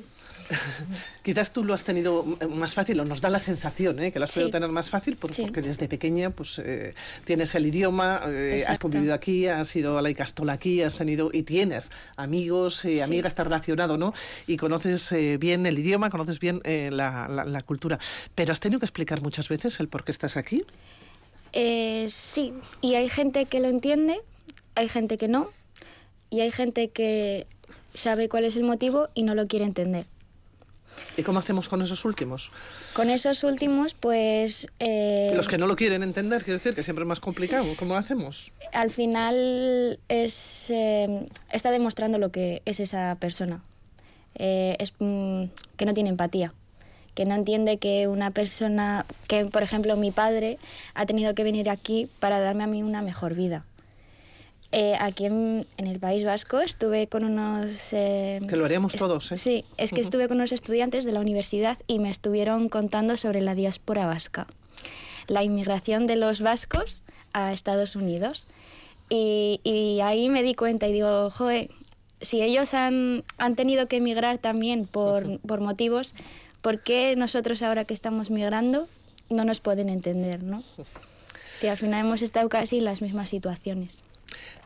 quizás 1.21 1.53
tú 1.53 1.63
lo 1.63 1.75
has 1.75 1.83
tenido 1.83 2.25
eh, 2.41 2.47
más 2.47 2.73
fácil, 2.73 2.99
o 3.01 3.05
nos 3.05 3.21
da 3.21 3.29
la 3.29 3.37
sensación 3.37 3.99
¿eh? 3.99 4.11
que 4.11 4.17
lo 4.17 4.25
has 4.25 4.31
Sí. 4.31 4.39
podido 4.39 4.49
tener 4.51 4.69
más 4.69 4.89
fácil, 4.89 5.15
por- 5.15 5.31
Sí. 5.31 5.43
porque 5.43 5.61
desde 5.61 5.87
pequeña 5.87 6.31
pues, 6.31 6.57
eh, 6.57 6.95
tienes 7.23 7.53
el 7.53 7.67
idioma, 7.67 8.21
eh, 8.25 8.63
has 8.67 8.79
convivido 8.79 9.13
aquí, 9.13 9.47
has 9.47 9.75
ido 9.75 9.97
a 9.99 10.01
la 10.01 10.09
Icastola 10.09 10.53
aquí, 10.53 10.81
has 10.81 10.95
tenido 10.95 11.29
y 11.31 11.43
tienes 11.43 11.91
amigos 12.15 12.83
y 12.85 12.95
Sí. 12.95 13.01
amigas, 13.01 13.33
estás 13.33 13.45
relacionado, 13.45 13.95
¿no? 13.97 14.13
Y 14.47 14.57
conoces 14.57 15.11
eh, 15.11 15.37
bien 15.37 15.67
el 15.67 15.77
idioma, 15.77 16.09
conoces 16.09 16.39
bien 16.39 16.61
eh, 16.63 16.89
la, 16.91 17.27
la- 17.27 17.45
la 17.45 17.61
cultura. 17.61 17.99
Pero 18.33 18.51
has 18.53 18.59
tenido 18.59 18.79
que 18.79 18.85
explicar 18.85 19.21
muchas 19.21 19.49
veces 19.49 19.79
el 19.79 19.87
por 19.87 20.03
qué 20.03 20.11
estás 20.11 20.35
aquí. 20.35 20.63
Eh, 21.53 22.07
sí, 22.09 22.53
y 22.81 22.95
hay 22.95 23.07
gente 23.09 23.45
que 23.45 23.59
lo 23.59 23.67
entiende, 23.69 24.19
hay 24.73 24.87
gente 24.87 25.17
que 25.19 25.27
no, 25.27 25.51
y 26.31 26.41
hay 26.41 26.51
gente 26.51 26.89
que 26.89 27.45
sabe 27.95 28.29
cuál 28.29 28.45
es 28.45 28.55
el 28.55 28.63
motivo 28.63 29.09
y 29.13 29.23
no 29.23 29.35
lo 29.35 29.47
quiere 29.47 29.65
entender. 29.65 30.05
¿Y 31.17 31.23
cómo 31.23 31.39
hacemos 31.39 31.67
con 31.67 31.81
esos 31.81 32.05
últimos? 32.05 32.51
Con 32.93 33.09
esos 33.09 33.43
últimos, 33.43 33.93
pues... 33.93 34.67
eh, 34.79 35.31
Los 35.35 35.47
que 35.49 35.57
no 35.57 35.67
lo 35.67 35.75
quieren 35.75 36.03
entender, 36.03 36.43
quiero 36.43 36.57
decir, 36.57 36.73
que 36.73 36.83
siempre 36.83 37.03
es 37.03 37.07
más 37.07 37.19
complicado. 37.19 37.65
¿Cómo 37.77 37.93
lo 37.93 37.99
hacemos? 37.99 38.53
al 38.71 38.91
final 38.91 39.99
es, 40.09 40.69
eh, 40.69 41.25
está 41.51 41.71
demostrando 41.71 42.17
lo 42.17 42.31
que 42.31 42.61
es 42.65 42.79
esa 42.79 43.15
persona. 43.19 43.61
Eh, 44.35 44.75
es 44.79 44.93
mm, 44.99 45.45
que 45.77 45.85
no 45.85 45.93
tiene 45.93 46.09
empatía, 46.09 46.53
que 47.13 47.25
no 47.25 47.35
entiende 47.35 47.77
que 47.77 48.07
una 48.07 48.31
persona, 48.31 49.05
que 49.27 49.45
por 49.45 49.63
ejemplo 49.63 49.95
mi 49.95 50.11
padre 50.11 50.57
ha 50.93 51.05
tenido 51.05 51.33
que 51.35 51.43
venir 51.43 51.69
aquí 51.69 52.09
para 52.19 52.39
darme 52.39 52.63
a 52.65 52.67
mí 52.67 52.83
una 52.83 53.01
mejor 53.01 53.33
vida. 53.33 53.65
Eh, 54.71 54.95
aquí 54.99 55.25
en, 55.25 55.65
en 55.77 55.87
el 55.87 55.99
País 55.99 56.25
Vasco 56.25 56.59
estuve 56.59 57.07
con 57.07 57.23
unos... 57.23 57.93
eh, 57.93 58.41
Que 58.49 58.55
lo 58.57 58.65
haríamos 58.65 58.95
todos, 58.95 59.31
¿eh? 59.31 59.37
Sí, 59.37 59.63
es 59.77 59.91
que 59.91 60.01
estuve 60.01 60.27
con 60.27 60.37
unos 60.37 60.51
estudiantes 60.51 61.05
de 61.05 61.13
la 61.13 61.21
universidad 61.21 61.77
y 61.87 61.99
me 61.99 62.09
estuvieron 62.09 62.67
contando 62.67 63.15
sobre 63.15 63.41
la 63.41 63.55
diáspora 63.55 64.05
vasca, 64.05 64.47
la 65.27 65.43
inmigración 65.43 66.07
de 66.07 66.17
los 66.17 66.41
vascos 66.41 67.03
a 67.31 67.53
Estados 67.53 67.95
Unidos. 67.95 68.47
Y, 69.09 69.61
y 69.63 70.01
ahí 70.01 70.29
me 70.29 70.43
di 70.43 70.55
cuenta 70.55 70.87
y 70.87 70.93
digo, 70.93 71.29
joe, 71.29 71.69
si 72.21 72.41
ellos 72.41 72.73
han, 72.73 73.23
han 73.37 73.55
tenido 73.55 73.87
que 73.87 73.97
emigrar 73.97 74.39
también 74.39 74.87
por, 74.87 75.39
por 75.41 75.61
motivos, 75.61 76.15
¿por 76.61 76.81
qué 76.81 77.15
nosotros 77.15 77.61
ahora 77.61 77.85
que 77.85 77.93
estamos 77.93 78.29
migrando 78.29 78.89
no 79.29 79.45
nos 79.45 79.59
pueden 79.59 79.89
entender, 79.89 80.43
no? 80.43 80.63
Si 81.53 81.67
al 81.67 81.77
final 81.77 82.01
hemos 82.05 82.23
estado 82.23 82.49
casi 82.49 82.79
en 82.79 82.85
las 82.85 83.01
mismas 83.01 83.29
situaciones. 83.29 84.03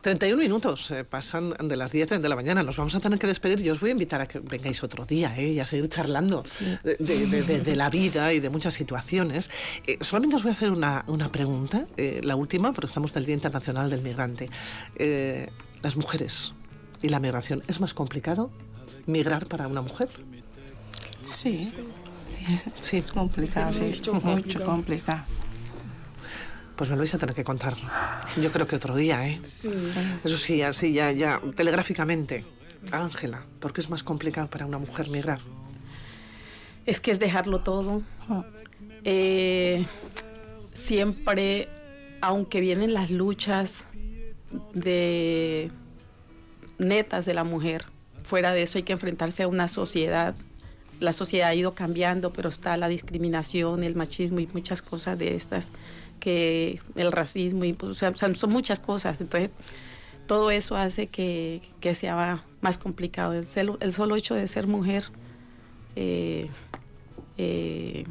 31 0.02 0.40
minutos 0.42 0.90
eh, 0.90 1.04
pasan 1.04 1.50
de 1.62 1.76
las 1.76 1.92
10 1.92 2.08
de 2.22 2.28
la 2.28 2.34
mañana. 2.36 2.62
Nos 2.62 2.76
vamos 2.76 2.94
a 2.94 3.00
tener 3.00 3.18
que 3.18 3.26
despedir. 3.26 3.62
Yo 3.62 3.72
os 3.72 3.80
voy 3.80 3.90
a 3.90 3.92
invitar 3.92 4.20
a 4.20 4.26
que 4.26 4.38
vengáis 4.38 4.82
otro 4.82 5.04
día 5.04 5.36
¿eh? 5.36 5.48
y 5.52 5.60
a 5.60 5.64
seguir 5.66 5.88
charlando 5.88 6.42
de, 6.84 6.96
de- 6.98 7.42
de- 7.42 7.60
de 7.60 7.76
la 7.76 7.90
vida 7.90 8.32
y 8.32 8.40
de 8.40 8.48
muchas 8.48 8.74
situaciones. 8.74 9.50
Eh, 9.86 9.98
solamente 10.00 10.36
os 10.36 10.42
voy 10.42 10.50
a 10.50 10.54
hacer 10.54 10.70
una, 10.70 11.04
una 11.06 11.30
pregunta, 11.30 11.86
eh, 11.96 12.20
la 12.22 12.36
última, 12.36 12.72
porque 12.72 12.86
estamos 12.88 13.12
del 13.12 13.26
Día 13.26 13.34
Internacional 13.34 13.90
del 13.90 14.00
Migrante. 14.02 14.48
Eh, 14.96 15.50
las 15.82 15.96
mujeres 15.96 16.52
y 17.02 17.08
la 17.08 17.20
migración, 17.20 17.62
¿es 17.68 17.80
más 17.80 17.92
complicado 17.94 18.50
migrar 19.06 19.46
para 19.46 19.66
una 19.68 19.82
mujer? 19.82 20.08
Sí, 21.24 21.72
sí. 22.26 22.46
Sí. 22.80 22.96
Es 22.96 23.12
complicado, 23.12 23.72
sí, 23.72 23.80
mucho 23.90 24.14
mucho 24.14 24.64
complicado. 24.64 25.24
Pues 26.80 26.88
me 26.88 26.96
lo 26.96 27.00
vais 27.00 27.14
a 27.14 27.18
tener 27.18 27.34
que 27.34 27.44
contar. 27.44 27.76
Yo 28.40 28.50
creo 28.50 28.66
que 28.66 28.74
otro 28.74 28.96
día, 28.96 29.28
¿eh? 29.28 29.38
Sí. 29.42 29.68
Eso 30.24 30.38
sí, 30.38 30.62
así 30.62 30.94
ya, 30.94 31.12
ya, 31.12 31.38
telegráficamente. 31.54 32.46
Ángela, 32.90 33.44
¿por 33.58 33.74
qué 33.74 33.82
es 33.82 33.90
más 33.90 34.02
complicado 34.02 34.48
para 34.48 34.64
una 34.64 34.78
mujer 34.78 35.10
migrar? 35.10 35.40
Es 36.86 36.98
que 37.02 37.10
es 37.10 37.18
dejarlo 37.18 37.60
todo. 37.60 38.00
Eh, 39.04 39.84
siempre, 40.72 41.68
aunque 42.22 42.62
vienen 42.62 42.94
las 42.94 43.10
luchas 43.10 43.86
de 44.72 45.70
netas 46.78 47.26
de 47.26 47.34
la 47.34 47.44
mujer, 47.44 47.84
fuera 48.24 48.52
de 48.52 48.62
eso 48.62 48.78
hay 48.78 48.84
que 48.84 48.94
enfrentarse 48.94 49.42
a 49.42 49.48
una 49.48 49.68
sociedad. 49.68 50.34
La 50.98 51.12
sociedad 51.12 51.50
ha 51.50 51.54
ido 51.54 51.74
cambiando, 51.74 52.32
pero 52.32 52.48
está 52.48 52.78
la 52.78 52.88
discriminación, 52.88 53.84
el 53.84 53.96
machismo 53.96 54.40
y 54.40 54.48
muchas 54.54 54.80
cosas 54.80 55.18
de 55.18 55.34
estas, 55.34 55.72
que 56.20 56.78
el 56.94 57.10
racismo, 57.10 57.64
y, 57.64 57.72
pues, 57.72 57.90
o 57.90 57.94
sea, 57.94 58.14
son 58.14 58.50
muchas 58.50 58.78
cosas. 58.78 59.20
Entonces, 59.20 59.50
todo 60.26 60.52
eso 60.52 60.76
hace 60.76 61.08
que, 61.08 61.60
que 61.80 61.92
sea 61.94 62.44
más 62.60 62.78
complicado. 62.78 63.32
El, 63.32 63.46
celo- 63.46 63.78
el 63.80 63.92
solo 63.92 64.14
hecho 64.14 64.34
de 64.34 64.46
ser 64.46 64.68
mujer 64.68 65.04
eh, 65.96 66.48
eh, 67.38 68.04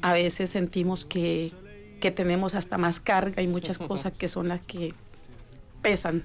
a 0.00 0.12
veces 0.14 0.48
sentimos 0.50 1.04
que, 1.04 1.50
que 2.00 2.10
tenemos 2.10 2.54
hasta 2.54 2.78
más 2.78 3.00
carga 3.00 3.42
y 3.42 3.46
muchas 3.48 3.76
cosas 3.88 4.12
que 4.14 4.28
son 4.28 4.48
las 4.48 4.62
que 4.62 4.94
pesan. 5.82 6.24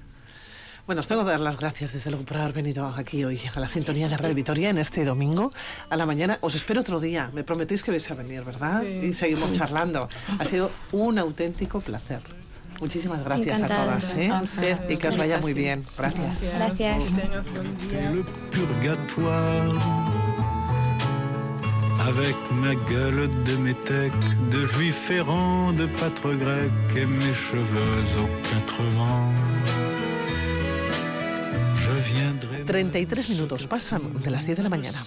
Bueno, 0.86 1.00
os 1.00 1.06
tengo 1.06 1.24
que 1.24 1.30
dar 1.30 1.40
las 1.40 1.56
gracias 1.58 1.92
desde 1.92 2.10
luego 2.10 2.24
por 2.24 2.38
haber 2.38 2.52
venido 2.52 2.86
aquí 2.88 3.24
hoy 3.24 3.40
a 3.54 3.60
la 3.60 3.68
sintonía 3.68 4.08
de 4.08 4.16
Radio 4.16 4.34
Vitoria 4.34 4.68
en 4.70 4.78
este 4.78 5.04
domingo 5.04 5.50
a 5.88 5.96
la 5.96 6.06
mañana. 6.06 6.38
Os 6.40 6.54
espero 6.56 6.80
otro 6.80 6.98
día. 6.98 7.30
Me 7.32 7.44
prometéis 7.44 7.82
que 7.84 7.92
vais 7.92 8.10
a 8.10 8.14
venir, 8.14 8.42
¿verdad? 8.42 8.82
Sí. 8.82 9.06
Y 9.06 9.12
seguimos 9.14 9.52
charlando. 9.52 10.08
Ha 10.38 10.44
sido 10.44 10.70
un 10.90 11.18
auténtico 11.18 11.80
placer. 11.80 12.20
Muchísimas 12.80 13.22
gracias 13.22 13.60
Encantada. 13.60 13.82
a 13.82 13.86
todas. 14.00 14.16
¿eh? 14.18 14.28
A 14.30 14.42
ustedes 14.42 14.82
Y 14.88 14.96
que 14.96 15.08
os 15.08 15.16
vaya 15.16 15.38
muy 15.38 15.54
bien. 15.54 15.84
Gracias. 15.96 16.38
Gracias. 16.58 17.04
Que 17.14 17.20
tengas 17.22 17.48
buen 17.52 17.76
día. 17.76 17.88
C'était 17.88 18.10
le 18.16 18.24
purgatoire. 18.50 19.78
Avec 22.08 22.34
ma 22.50 22.74
gueule 22.90 23.28
de 23.44 23.56
métèque, 23.58 24.50
de 24.50 24.66
juif 24.66 25.08
errant, 25.12 25.72
de 25.72 25.86
pâtre 25.86 26.34
grec 26.36 26.72
et 26.96 27.06
mes 27.06 27.32
cheveux 27.32 28.04
aux 28.20 28.28
quatre 28.50 28.82
vents. 28.96 29.32
Je 31.82 32.12
viendrai. 32.12 32.64
33 32.64 33.28
minutos 33.30 33.66
pasan 33.66 34.02
de 34.22 34.30
las 34.30 34.46
10 34.46 34.58
de 34.58 34.62
la 34.62 34.68
mañana. 34.68 34.98